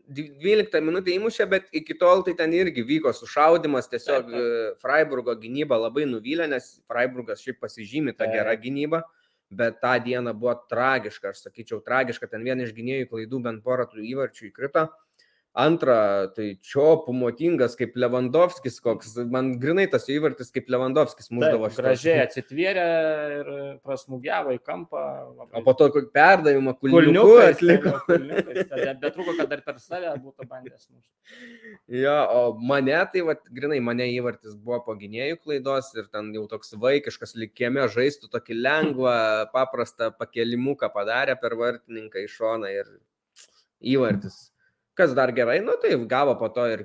[0.08, 4.40] 12 minutę įmušė, bet iki tol tai ten irgi vyko sušaudimas, tiesiog Taip, taip.
[4.40, 8.36] e, Freiburgo gynyba labai nuvylė, nes Freiburgas šiaip pasižymė tą Taip.
[8.38, 9.02] gerą gynybą,
[9.50, 13.88] bet tą dieną buvo tragiška, aš sakyčiau, tragiška, ten viena iš gynėjų klaidų bent porą
[13.88, 14.86] tų įvarčių įkrito.
[15.56, 21.70] Antra, tai čiopų motingas kaip Lewandowskis, koks, man grinai tas įvartis kaip Lewandowskis muždavo.
[21.72, 22.84] Taip, gražiai atsitvėrė
[23.38, 23.48] ir
[23.82, 25.00] prasmugiavo į kampą.
[25.32, 25.48] Labai...
[25.58, 27.94] O po to perdavimą Kulniukas, atliko.
[27.96, 28.68] taip, kulniukas.
[28.70, 31.40] Tada Betruko, kad dar per save būtų bandęs mušti.
[31.96, 36.44] Jo, o mane tai, va, grinai, mane įvartis buvo po gynėjų klaidos ir ten jau
[36.52, 39.16] toks vaikiškas likėme žaistų tokį lengvą,
[39.56, 42.94] paprastą pakelimuką padarė per vartininką į šoną ir
[43.96, 44.38] įvartis.
[44.98, 46.84] Kas dar gerai, nu tai gavo po to ir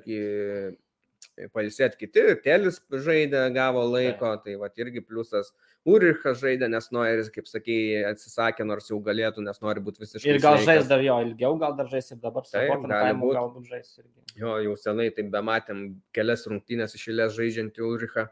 [1.53, 5.51] palsėt kiti, Telis žaidė, gavo laiko, tai va irgi pliusas.
[5.89, 10.29] Urichas žaidė, nes Noeris, kaip sakėjai, atsisakė, nors jau galėtų, nes nori būti visiškai.
[10.31, 13.35] Ir gal žais dar jo ilgiau, gal dar žais ir dabar su būt.
[13.35, 14.23] galbūt žais irgi.
[14.39, 15.83] Jo, jau senai taip bematėm
[16.15, 18.29] kelias rungtynės išėlės žaidžiantį Ulrichą.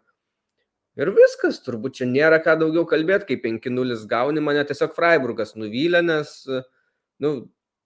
[1.00, 6.02] Ir viskas, turbūt čia nėra ką daugiau kalbėti, kai 5-0 gauni, mane tiesiog Freiburgas nuvylė,
[6.04, 6.34] nes,
[7.24, 7.36] nu,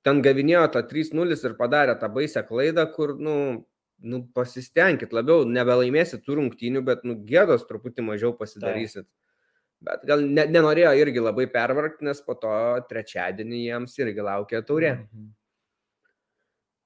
[0.06, 3.36] ten gavinėjo tą 3-0 ir padarė tą baisę klaidą, kur, nu,
[4.06, 9.08] nu pasistengkit labiau, nebelaimėsit tų rungtynių, bet, nu, gėdos truputį mažiau pasidarysit.
[9.86, 12.54] Bet gal ne, nenorėjo irgi labai pervargti, nes po to
[12.90, 14.94] trečiadienį jiems irgi laukia taurė.
[15.02, 15.32] Mhm.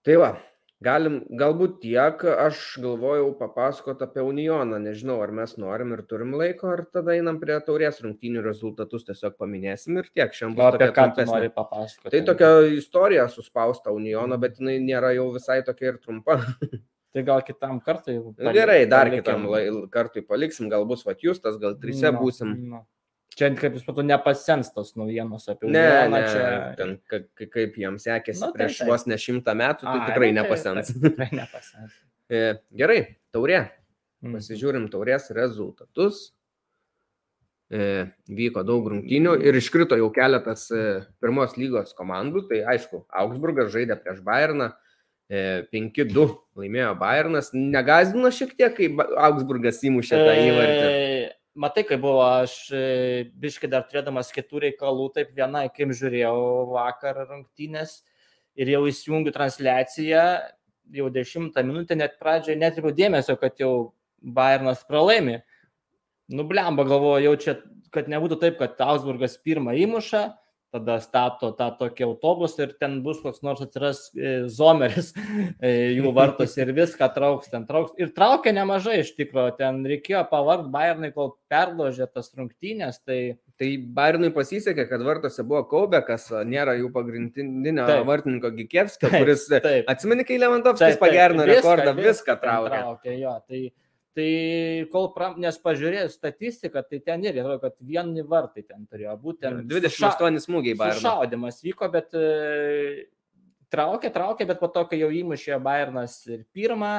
[0.07, 0.29] Tai va,
[0.83, 6.69] galim, galbūt tiek, aš galvojau papasakoti apie Unioną, nežinau, ar mes norim ir turim laiko,
[6.71, 11.07] ar tada einam prie taurės rungtynių rezultatus, tiesiog paminėsim ir tiek, šiandien bus apie ką
[11.17, 12.13] tu nori papasakoti?
[12.15, 16.39] Tai tokia istorija suspausta Uniono, bet jinai nėra jau visai tokia ir trumpa.
[17.09, 18.13] Tai gal kitam kartui.
[18.19, 19.23] jau pali- Gerai, dar palikim.
[19.23, 22.51] kitam lai- kartui paliksim, gal bus vat justas, gal trise Nu, būsim.
[22.69, 22.83] nu.
[23.39, 26.47] Čia, kaip jūs patu, nepasens tos naujienos apie Ne, Unioną, ne, čia...
[26.79, 28.89] ten ka- ka- kaip jiems sekėsi Nu, tai prieš taip.
[28.91, 30.91] vos ne šimtą metų, tai Ai, tikrai nu, nepasens.
[30.91, 31.93] tai- Tikrai nepasens.
[32.29, 32.41] E,
[32.81, 32.99] Gerai,
[33.33, 33.61] taurė.
[34.21, 34.35] Mhm.
[34.35, 36.27] Pasižiūrim taurės rezultatus.
[37.71, 40.83] E, vyko daug rungtynių ir iškrito jau keletas e,
[41.21, 42.47] pirmos lygos komandų.
[42.49, 44.71] Tai aišku, Augsburgas žaidė prieš Bayerną.
[45.29, 46.23] E, 5-2
[46.57, 47.51] laimėjo Bayernas.
[47.53, 48.89] Negazdino šiek tiek, kai
[49.29, 50.89] Augsburgas įmušė tą įvartį.
[51.59, 52.81] Matai, kai buvo, aš e,
[53.35, 56.37] biškai dar turėdamas kitų reikalų, taip vienai, kaip žiūrėjau
[56.71, 57.97] vakar rungtynės
[58.55, 60.21] ir jau įsijungiu transliaciją,
[60.95, 63.91] jau dešimtą minutę net pradžioje netriu dėmesio, kad jau
[64.23, 65.41] Bayernas pralaimi.
[66.31, 67.57] Nublemba galvoju, jau čia,
[67.91, 70.23] kad nebūtų taip, kad Augsburgas pirmą įmuša,
[70.73, 75.11] tada stato tą tokį autobusą ir ten bus koks nors atsiras e, zomeris
[75.65, 77.95] e, jų vartos ir viską trauks, ten trauks.
[78.01, 83.21] Ir traukia nemažai iš tikrųjų, ten reikėjo pavart Bayernai, kol perložė tas rungtynės, tai
[83.59, 88.05] Tai Bayernui pasisekė, kad vartose buvo Kaubekas, nėra jų pagrindinio Taip.
[88.07, 89.89] vartininko Gikevskio, Taip, kuris taip.
[89.91, 92.69] Atsimeni, kai Lewandowskis pagerino rekordą, viską ten traukė.
[92.71, 93.17] traukė.
[93.19, 93.65] Jo, tai,
[94.19, 99.15] tai kol, pra, nes pažiūrėjus statistiką, tai ten irgi atrodo, kad vieni vartai ten turėjo
[99.21, 99.45] būti.
[99.45, 100.99] ten 28 smūgiai Bayernui.
[100.99, 103.05] Sušaudimas vyko, bet e,
[103.71, 106.97] traukė, traukė, bet po to, kai jau įmušė Bayernas ir pirmą,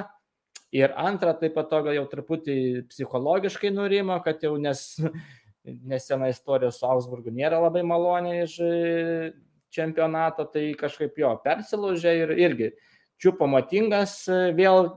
[0.73, 2.57] ir antrą, tai po to jau truputį
[2.89, 4.87] psichologiškai nurimo, kad jau nes,
[5.93, 8.73] nes sena istorija su Augsburgu nėra labai malonė iš e,
[9.75, 12.73] čempionato, tai kažkaip jo persilaužė ir irgi
[13.21, 14.95] čiupo matingas e, vėl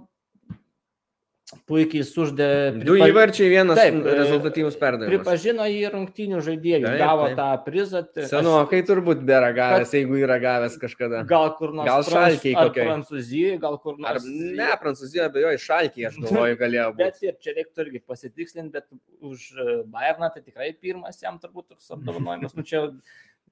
[1.69, 2.47] puikiai suždė.
[2.83, 5.11] Du pripa- įvarčiai, vienas Taip, e, rezultatyvus perdavimas.
[5.13, 7.37] Pripažino jį rungtynių žaidėjų, Taip, gavo taip.
[7.37, 8.01] tą prizą.
[8.13, 11.23] tai aš- Senokai turbūt bėra gavęs, jeigu yra gavęs kažkada.
[11.27, 12.87] Gal kur nors Gal Pranc- Šalkėj ar kokioj.
[12.89, 14.25] Prancūzijoje, gal kur Ar nors.
[14.25, 17.23] ne, Prancūzijoje abejoju, šalkiai, aš galvoju, galėjo Bet būti.
[17.27, 18.85] ir čia reiktų irgi pasitikslinti, bet
[19.21, 22.55] už e, Bayerną tai tikrai pirmas jam turbūt toks apdovanojimas.
[22.55, 22.87] Nu čia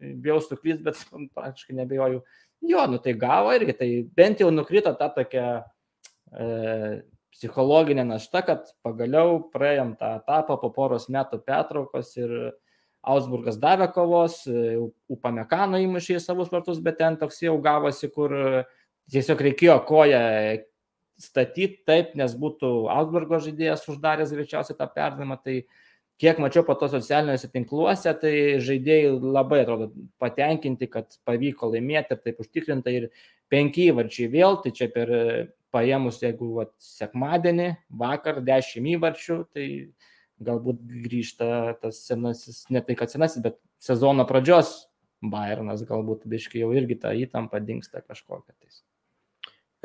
[0.02, 0.96] e, bijau suklysti, bet
[1.36, 2.22] praktiškai nebejoju.
[2.62, 5.64] Jo, nu tai gavo irgi, tai bent jau nukrito ta tokia
[6.32, 12.36] e, psichologinė našta, kad pagaliau praėjom tą etapą po poros metų pertraukos ir
[13.02, 14.44] Augsburgas davė kovos,
[15.10, 18.36] Upamekano įmušė į savus vartus, bet ten toks jau gavosi, kur
[19.12, 20.20] tiesiog reikėjo koją
[21.22, 25.38] statyti taip, nes būtų Augsburgo žaidėjas uždaręs greičiausiai tą perdavimą.
[25.41, 25.56] Tai
[26.22, 29.91] kiek mačiau po to socialiniuose tinkluose, tai žaidėjai labai atrodo
[30.22, 32.96] patenkinti, kad pavyko laimėti ir taip užtikrintai.
[33.00, 33.10] Ir
[33.52, 35.13] penki įvarčiai vėl, tai čia per
[35.74, 39.68] paėmus, jeigu vat, sekmadienį, vakar dešimt įvarčių, tai
[40.42, 44.88] galbūt grįžta tas senasis, ne tai kad senasis, bet sezono pradžios
[45.22, 48.56] Bayernas galbūt biškai jau irgi tą įtampą dinksta kažkokią.
[48.58, 48.82] tais.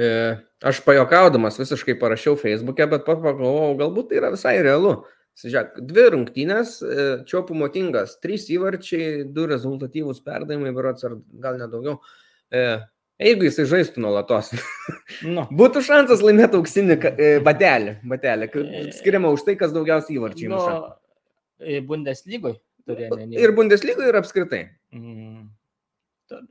[0.00, 0.08] E,
[0.64, 4.96] Aš pajokaudamas visiškai parašiau Facebook'e, bet pagalvojau, galbūt tai yra visai realu.
[5.36, 11.98] Žiūrėk, dvi rungtynės, e, čiopų motingas, trys įvarčiai, du rezultatyvūs perdavimai, berots ar gal nedaugiau.
[12.48, 12.62] E,
[13.16, 14.52] Jeigu jisai žaistų nuolatos,
[15.36, 20.50] Nu, būtų šansas laimėti auksinį e, batelį, batelį E, skiriama už tai, kas daugiausiai įvarčių
[20.50, 21.80] nu, įmuša.
[21.88, 23.30] Bundeslygoj turėjome.
[23.40, 24.62] Ir Bundeslygoje, ir apskritai.
[24.94, 25.48] Mm.
[26.30, 26.42] Ta-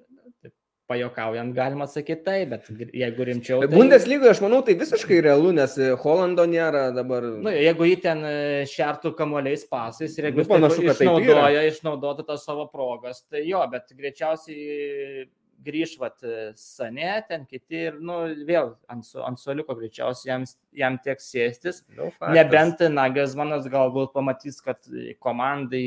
[0.41, 0.53] taip.
[0.89, 3.63] pajokaujant galima sakyti taip, bet jeigu rimčiau.
[3.63, 3.71] Tai...
[3.73, 7.25] Bundeslygoje aš manau tai visiškai realu, nes e, Holando nėra dabar.
[7.45, 8.35] Nu, jeigu jį ten e,
[8.69, 13.63] šertų kamuoliais pasais ir jeigu nu, panašu, kad išnaudoja, išnaudotų tas savo progas, tai jo,
[13.71, 15.25] bet greičiausiai
[15.65, 16.21] grįž vat
[16.59, 21.83] Sanė, ten kiti ir, nu, vėl ant, ant soliuko greičiausiai jam, jam tiek sėstis.
[21.97, 24.81] No, Nebent Nagelsmanas galbūt pamatys, kad
[25.23, 25.85] komandai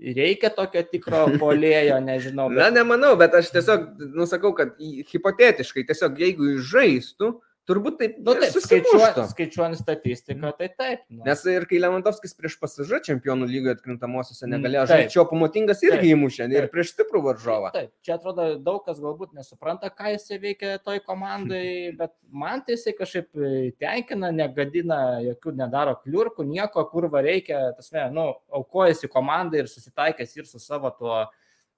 [0.00, 2.48] reikia tokio tikro polėjo, nežinau.
[2.52, 2.60] Bet...
[2.60, 4.74] Na, nemanau, bet aš tiesiog, nusakau, kad
[5.12, 11.04] hipotetiškai, tiesiog jeigu žaistų, Turbūt taip, nu, taip skaičiuojant, skaičiuojant statistiką, tai taip.
[11.08, 11.22] Nu.
[11.24, 16.48] Nes ir kai Lewandowskis prieš pasižą čempionų lygoje atkrintamosiose negalėjo žaisti, o pamotingas irgi įmušė
[16.52, 17.70] ir prieš stiprų varžovą.
[17.72, 21.64] Taip, čia atrodo daug kas galbūt nesupranta, ką jisai veikia toj komandai,
[22.00, 23.32] bet man tai jisai kažkaip
[23.80, 25.00] tenkina, negadina,
[25.30, 28.28] jokių nedaro kliurkų, nieko, kur va reikia, tas, ne, nu,
[28.60, 31.22] aukojasi komandai ir susitaikęs ir su savo tuo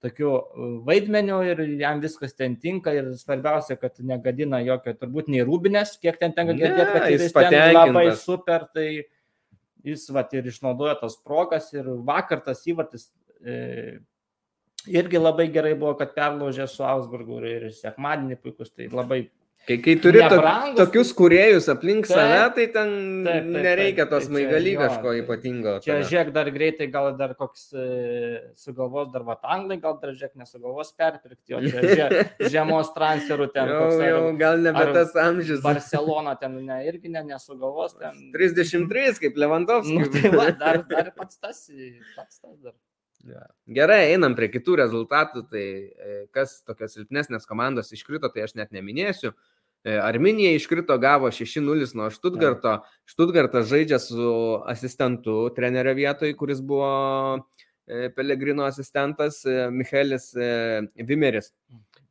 [0.05, 5.45] tokiu e, vaidmeniu ir jam viskas ten tinka ir svarbiausia, kad negadina jokio, turbūt nei
[5.47, 8.89] rūbinės, kiek ten tenka girdėti, kad jis ten labai super, tai
[9.87, 13.09] jis vat, ir išnaudoja tas progas ir vakar tas įvartis
[13.41, 13.99] e,
[14.87, 19.27] irgi labai gerai buvo, kad perlaužė su Augsburgu ir, ir sekmadienį puikus, tai labai
[19.67, 22.91] Kai, kai turi nebrangus, tokius kuriejus aplink taip, save, tai ten
[23.27, 25.73] taip, taip, nereikia tos maigaly kažko ypatingo.
[25.83, 26.07] Čia tada.
[26.07, 27.87] žiūrėk dar greitai, gal dar koks e,
[28.63, 32.23] sugalvos dar vatanglai, gal dar žiūrėk nesugalvos perpirkti, o čia žie,
[32.55, 33.73] žiemos transferų ten.
[33.73, 35.65] Jau, koks, ar, jau gal nebe tas amžius.
[35.67, 37.99] Barcelona ten ne, irgi ne, nesugalvos.
[38.07, 38.31] Ten...
[38.37, 39.99] 33 kaip Lewandowski.
[39.99, 41.65] Nu, tai va, dar, dar pats tas,
[42.15, 42.79] pats tas dar.
[43.67, 45.43] Gerai, einam prie kitų rezultatų.
[45.51, 49.35] Tai e, kas tokios silpnesnės komandos iškrito, tai aš net neminėsiu.
[49.35, 49.56] E,
[50.03, 52.81] Arminija iškrito, gavo 6-0 nuo Štutgarto.
[53.07, 54.31] Štutgartas žaidžia su
[54.67, 56.91] asistentu trenerio vietoj, kuris buvo
[57.87, 60.33] e, Pelegrino asistentas e, Michelis
[60.97, 61.53] Vimeris.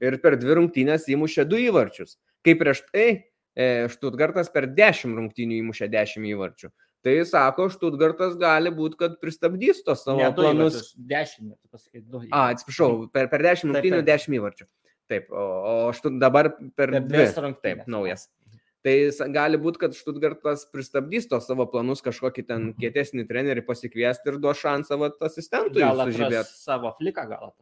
[0.04, 2.18] Ir per dvi rungtynės įmušė du įvarčius.
[2.46, 3.08] Kaip prieš tai
[3.56, 6.70] Štutgartas per 10 rungtynių įmušė 10 įvarčių.
[7.06, 10.90] Tai sako, Štutgartas gali būti, kad pristabdys tos savo ne, planus.
[10.98, 12.24] 10, pasakyti, 2.
[12.34, 14.66] A, atsiprašau, per, per 10 rungtynių 10 įvarčių.
[15.12, 15.46] Taip, o,
[15.88, 17.28] o štu, dabar per, dvi.
[17.62, 18.26] Taip, naujas.
[18.86, 18.94] Tai
[19.34, 22.74] gali būti, kad Štutgartas pristabdys tos savo planus kažkokį ten mhm.
[22.82, 26.54] kietesnį trenerį pasikviesti ir duos šansą vat, asistentui sužibėti.
[26.54, 27.56] Savo fliką gal.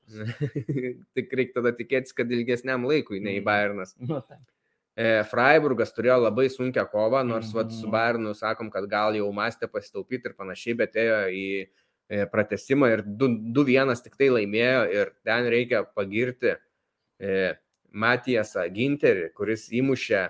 [1.16, 3.46] Tik reikia tada tikėtis, kad ilgesniam laikui, nei mhm.
[3.48, 3.96] Bayernas.
[4.04, 7.96] Nu, e, Freiburgas turėjo labai sunkę kovą, nors vat, su mhm.
[7.96, 13.08] Bayernu sakom, kad gal jau mąstė pasitaupyti ir panašiai, bet ėjo į e, pratesimą ir
[13.08, 16.58] 2-1 tik tai laimėjo ir ten reikia pagirti
[17.94, 20.24] Matijasą Ginterį, kuris įmušė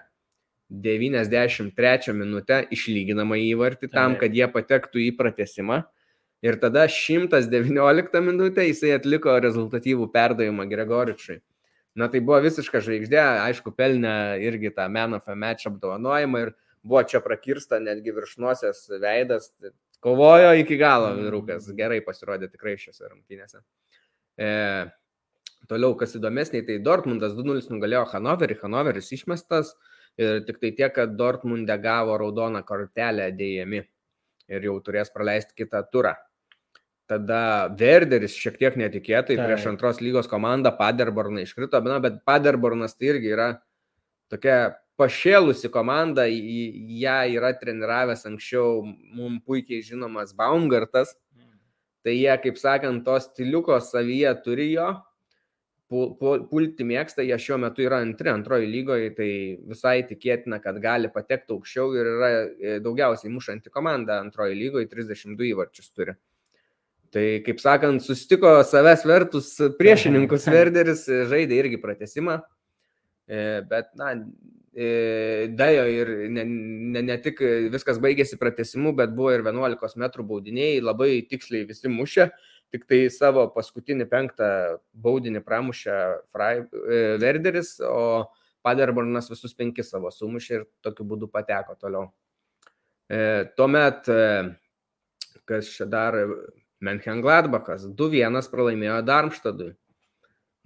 [0.74, 5.84] 93 minutę išlyginamą įvartį tam, kad jie patektų į pratesimą.
[6.43, 11.39] Ir tada 119 minutę jisai atliko rezultatyvų perdavimą Gregoričiui.
[11.96, 17.22] Na tai buvo visiška žvaigždė, aišku, pelnė irgi tą a Match apdovanojimą ir buvo čia
[17.22, 19.54] prakirsta netgi viršnosios veidas.
[20.04, 23.62] Kovojo iki galo vyrukas, gerai pasirodė tikrai šiose rungtynėse.
[24.36, 24.50] E,
[25.71, 29.71] Toliau, kas įdomesnė, tai Dortmundas 2-0 nugalėjo Hanoverį, Hanoveris išmestas
[30.19, 33.84] ir tik tai tiek, kad Dortmunde gavo raudoną kortelę dėjami
[34.52, 36.13] ir jau turės praleisti kitą turą.
[37.08, 39.45] Tada Verderis šiek tiek netikėtai tai.
[39.45, 43.47] prieš antros lygos komandą Paderborną iškrito, bet Paderbornas tai irgi yra
[44.32, 51.15] tokia pašėlusi komanda, ją yra treniravęs anksčiau mums puikiai žinomas Baumgartas.
[51.36, 51.58] Mm.
[52.06, 54.91] Tai jie, kaip sakant, to stiliuko savyje turi jo,
[56.50, 59.30] pulti mėgsta, jie šiuo metu yra antri, antroji lygoje, tai
[59.70, 65.52] visai tikėtina, kad gali patekti aukščiau ir yra e, daugiausiai mušanti komanda antroji lygoje, 32
[65.52, 66.16] įvarčius turi.
[67.14, 72.40] Tai, kaip sakant, susitiko savęs vertus priešininkus Verderis, e, žaidė irgi pratesimą,
[73.30, 74.16] e, bet, na,
[74.74, 77.38] dajo ir ne, ne, ne tik
[77.70, 82.32] viskas baigėsi pratesimu, bet buvo ir 11 m baudiniai, labai tiksliai visi mušė
[82.74, 84.48] tik tai savo paskutinį penktą
[85.06, 85.98] baudinį pramušė
[86.34, 88.26] Frai, e, Verderis, o
[88.66, 92.08] Paderbornas visus penkis savo sumušė ir tokiu būdu pateko toliau.
[93.12, 96.18] E, tuomet, e, kas čia dar,
[96.84, 99.70] Menchengladbachas 2-1 pralaimėjo Darmštadui.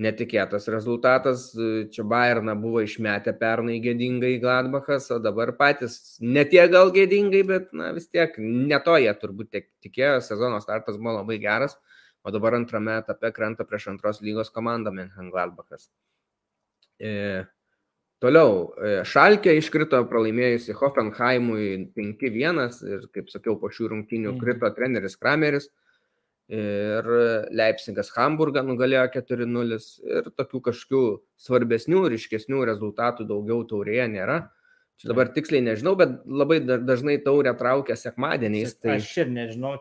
[0.01, 1.47] Netikėtas rezultatas,
[1.93, 7.91] čia Bayerną buvo išmetę pernai gėdingai Gladbachas, o dabar patys netie gal gėdingai, bet na,
[7.97, 11.77] vis tiek neto jie turbūt tikėjo, sezono startas buvo labai geras
[12.23, 15.89] o dabar antrame etape krenta prieš antros lygos komandą Menchengladbachas.
[16.99, 17.45] E,
[18.23, 24.41] toliau, e, Šalkė iškrito pralaimėjusi Hoffenheimui 5-1 ir, kaip sakiau, po šių rungtynių mhm.
[24.43, 25.69] krito treneris Krameris.
[26.47, 27.07] ir
[27.51, 31.01] Leipzigas Hamburgą nugalėjo 4-0 ir tokių kažkokių
[31.43, 34.37] svarbesnių, ryškesnių rezultatų daugiau taurėje nėra.
[34.97, 38.77] Čia dabar tiksliai nežinau, bet labai dažnai taurė traukia sekmadieniais.
[38.81, 38.95] Tai...
[38.95, 39.75] Aš ir nežinau.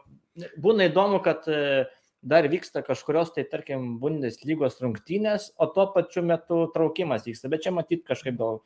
[0.60, 1.86] Būna įdomu, kad e,
[2.26, 7.50] dar vyksta kažkurios, tai tarkim, Bundeslygos rungtynės, o tuo pačiu metu traukimas vyksta.
[7.52, 8.60] Bet čia matyt kažkaip gal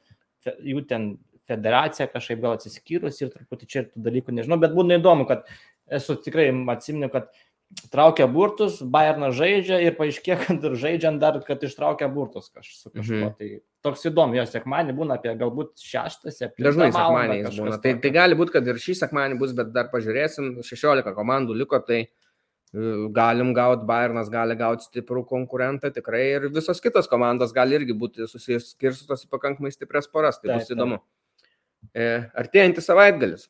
[0.65, 1.13] jų ten
[1.51, 5.49] federacija kažkaip gal atsiskyrus ir truputį čia ir tų dalykų nežinau, bet būna įdomu, kad
[5.91, 7.31] esu tikrai atsimenu, kad
[7.91, 12.91] traukia burtus, Bayernas žaidžia ir paaiškėjo, kad ir žaidžiant dar, kad ištraukia burtus kaž, su
[12.91, 13.31] kažkuo.
[13.31, 13.35] Mhm.
[13.39, 13.51] Tai
[13.87, 16.67] toks įdomu, jo sekmanį būna apie galbūt šeštą, septintą.
[16.71, 17.79] Dažnai sekmanį būna.
[17.83, 21.81] Tai, tai gali būti, kad ir šį sekmanį bus, bet dar pažiūrėsim, 16 komandų liko,
[21.87, 22.05] tai
[22.73, 28.29] galim gauti, Bayernas gali gauti stiprų konkurentą tikrai ir visos kitos komandos gali irgi būti
[28.31, 31.01] susiskirstytos į pakankamai stiprias poras, tai taip, bus įdomu.
[31.95, 32.05] E,
[32.39, 33.49] artėjantis savaitgalis.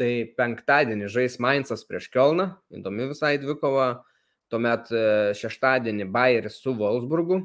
[0.00, 4.04] Tai penktadienį žais Mainzas prieš Kelną, įdomi visai dvikova.
[4.52, 5.02] Tuomet e,
[5.36, 7.38] šeštadienį Bayeris su Wolfsburgu,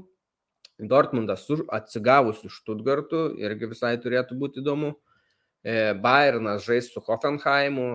[0.77, 4.91] Dortmundas su atsigavusiu Štutgartu, irgi visai turėtų būti įdomu.
[5.63, 7.87] E, Bayernas žais su Hoffenheimu,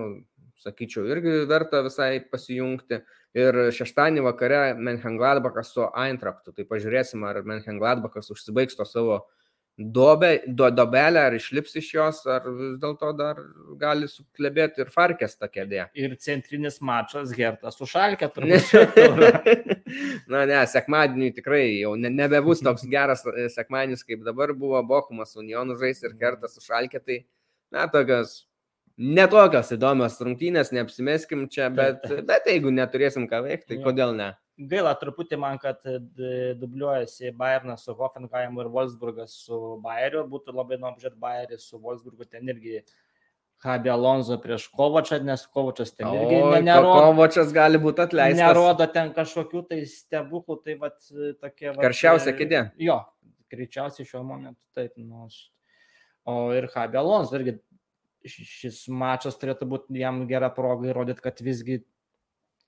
[0.63, 3.03] sakyčiau, irgi verta visai pasijungti.
[3.33, 6.53] Ir šeštadienį vakare Menhengladbachas su Eintraktu.
[6.53, 9.23] Tai pažiūrėsim, ar Menhengladbachas užsibaigs to savo
[9.77, 13.39] duobę, do, dobelę, ar išlips iš jos, ar vis dėlto dar
[13.81, 15.87] gali suklebėti ir Farkės ta kėdė.
[15.97, 18.69] Ir centrinis mačas Gertas užšalkė turbūt.
[20.33, 25.33] Na ne, sekmadienį tikrai jau ne, nebebus toks geras e, sekmadienis, kaip dabar buvo Bochumas
[25.41, 27.23] Unionų žais ir Gertas užšalkė, tai
[27.73, 28.43] na tokios
[28.97, 34.33] netokios įdomios rungtynės, neapsimeskim čia, bet, bet jeigu neturėsim ką veikti, tai kodėl ne?
[34.69, 35.97] Gaila truputį man, kad e,
[36.59, 40.27] dubliuojasi Bayernas su Hoffenheimu ir Wolfsburgas su Bayeriu.
[40.29, 42.27] Būtų labai įdomu žiūrėti Bayerį su Wolfsburgu.
[42.29, 42.83] Ten irgi
[43.65, 46.93] Habi Alonso prieš Kovačą, nes Kovačas ten irgi o, nerodo.
[47.07, 48.43] Kovačas gali būti atleistas.
[48.43, 51.71] Nerodo ten kažkokių tai stebuklų, tai va tokie.
[51.71, 52.63] Vat, Karščiausia kėdė.
[52.83, 52.99] Jo,
[53.53, 54.93] greičiausiai šiuo momentu taip.
[55.01, 55.25] Nu,
[56.29, 57.57] o ir Habi Alonso irgi
[58.27, 61.81] šis mačas turėtų būti jam gera proga įrodyti, kad visgi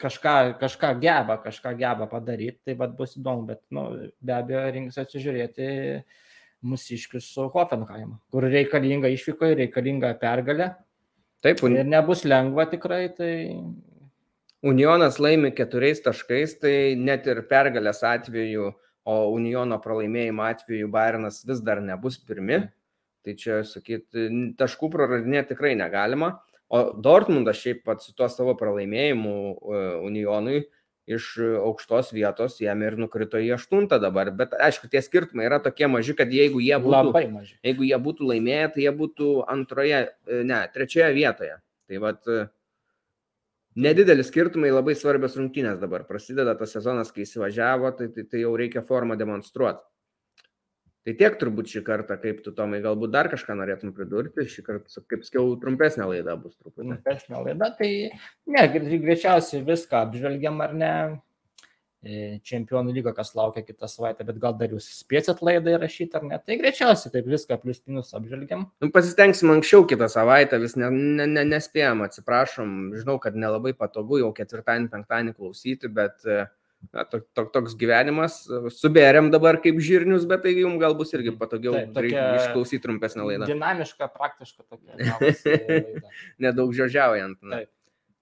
[0.02, 3.88] kažką, kažką geba, kažką geba padaryti, tai vad bus įdomu, bet nu,
[4.20, 5.68] be abejo rinks atsižiūrėti
[6.66, 10.74] mūsiškius su Hoffenheimu, kur reikalinga išvyko ir reikalinga pergalė.
[11.46, 11.76] Taip, un...
[11.78, 13.34] ir nebus lengva tikrai, tai
[14.66, 18.72] Unionas laimi keturiais taškais, tai net ir pergalės atveju,
[19.06, 22.64] o Uniono pralaimėjimo atveju Bayernas vis dar nebus pirmi.
[23.26, 24.28] Tai čia, sakyti,
[24.60, 26.36] taškų praradinėti tikrai negalima.
[26.70, 30.64] O Dortmundas šiaip pats su tuo savo pralaimėjimu e, Unionui
[31.06, 34.32] iš aukštos vietos jam ir nukrito į aštuntą dabar.
[34.34, 37.14] Bet aišku, tie skirtumai yra tokie maži, kad jeigu jie būtų,
[37.66, 41.58] jeigu jie būtų laimėję, tai jie būtų antroje, e, ne, trečioje vietoje.
[41.86, 42.48] Tai vad, e,
[43.78, 46.08] nedideli skirtumai, labai svarbios rungtynės dabar.
[46.10, 49.86] Prasideda tas sezonas, kai įsivažiavo, tai, tai, tai jau reikia formą demonstruoti.
[51.06, 54.48] Tai tiek turbūt šį kartą, kaip tu, Tomai, galbūt dar kažką norėtum pridurti.
[54.50, 56.88] Šį kartą, kaip skiau, trumpesnė laida bus truputį.
[56.96, 57.90] Trumpesnė laida, tai
[58.50, 60.96] ne, greičiausiai viską apžvelgiam ar ne.
[62.06, 66.26] E, čempionų lyga, kas laukia kitą savaitę, bet gal dar jūs spėsit laidą įrašyti ar
[66.26, 66.38] ne.
[66.42, 68.68] Tai greičiausiai taip viską plius minus apžvelgiam.
[68.82, 72.76] Nu, pasistengsim anksčiau kitą savaitę, vis ne, ne, ne, nespėjom, atsiprašom.
[72.98, 76.46] Žinau, kad nelabai patogu jau ketvirtadienį, penktadienį klausyti, bet uh,
[76.94, 78.42] na, to, to, toks gyvenimas,
[78.78, 83.50] subėrėm dabar kaip žirnius, bet tai jums gal bus irgi patogiau Taip, išklausyti trumpesnę laidą.
[83.50, 84.94] Dinamiška, praktiška tokia.
[86.46, 87.40] Nedaug žiožiaujant.
[87.42, 87.72] Taip.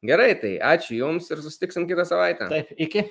[0.04, 2.50] Gerai, tai ačiū Jums ir susitiksim kitą savaitę.
[2.52, 3.08] Taip, iki.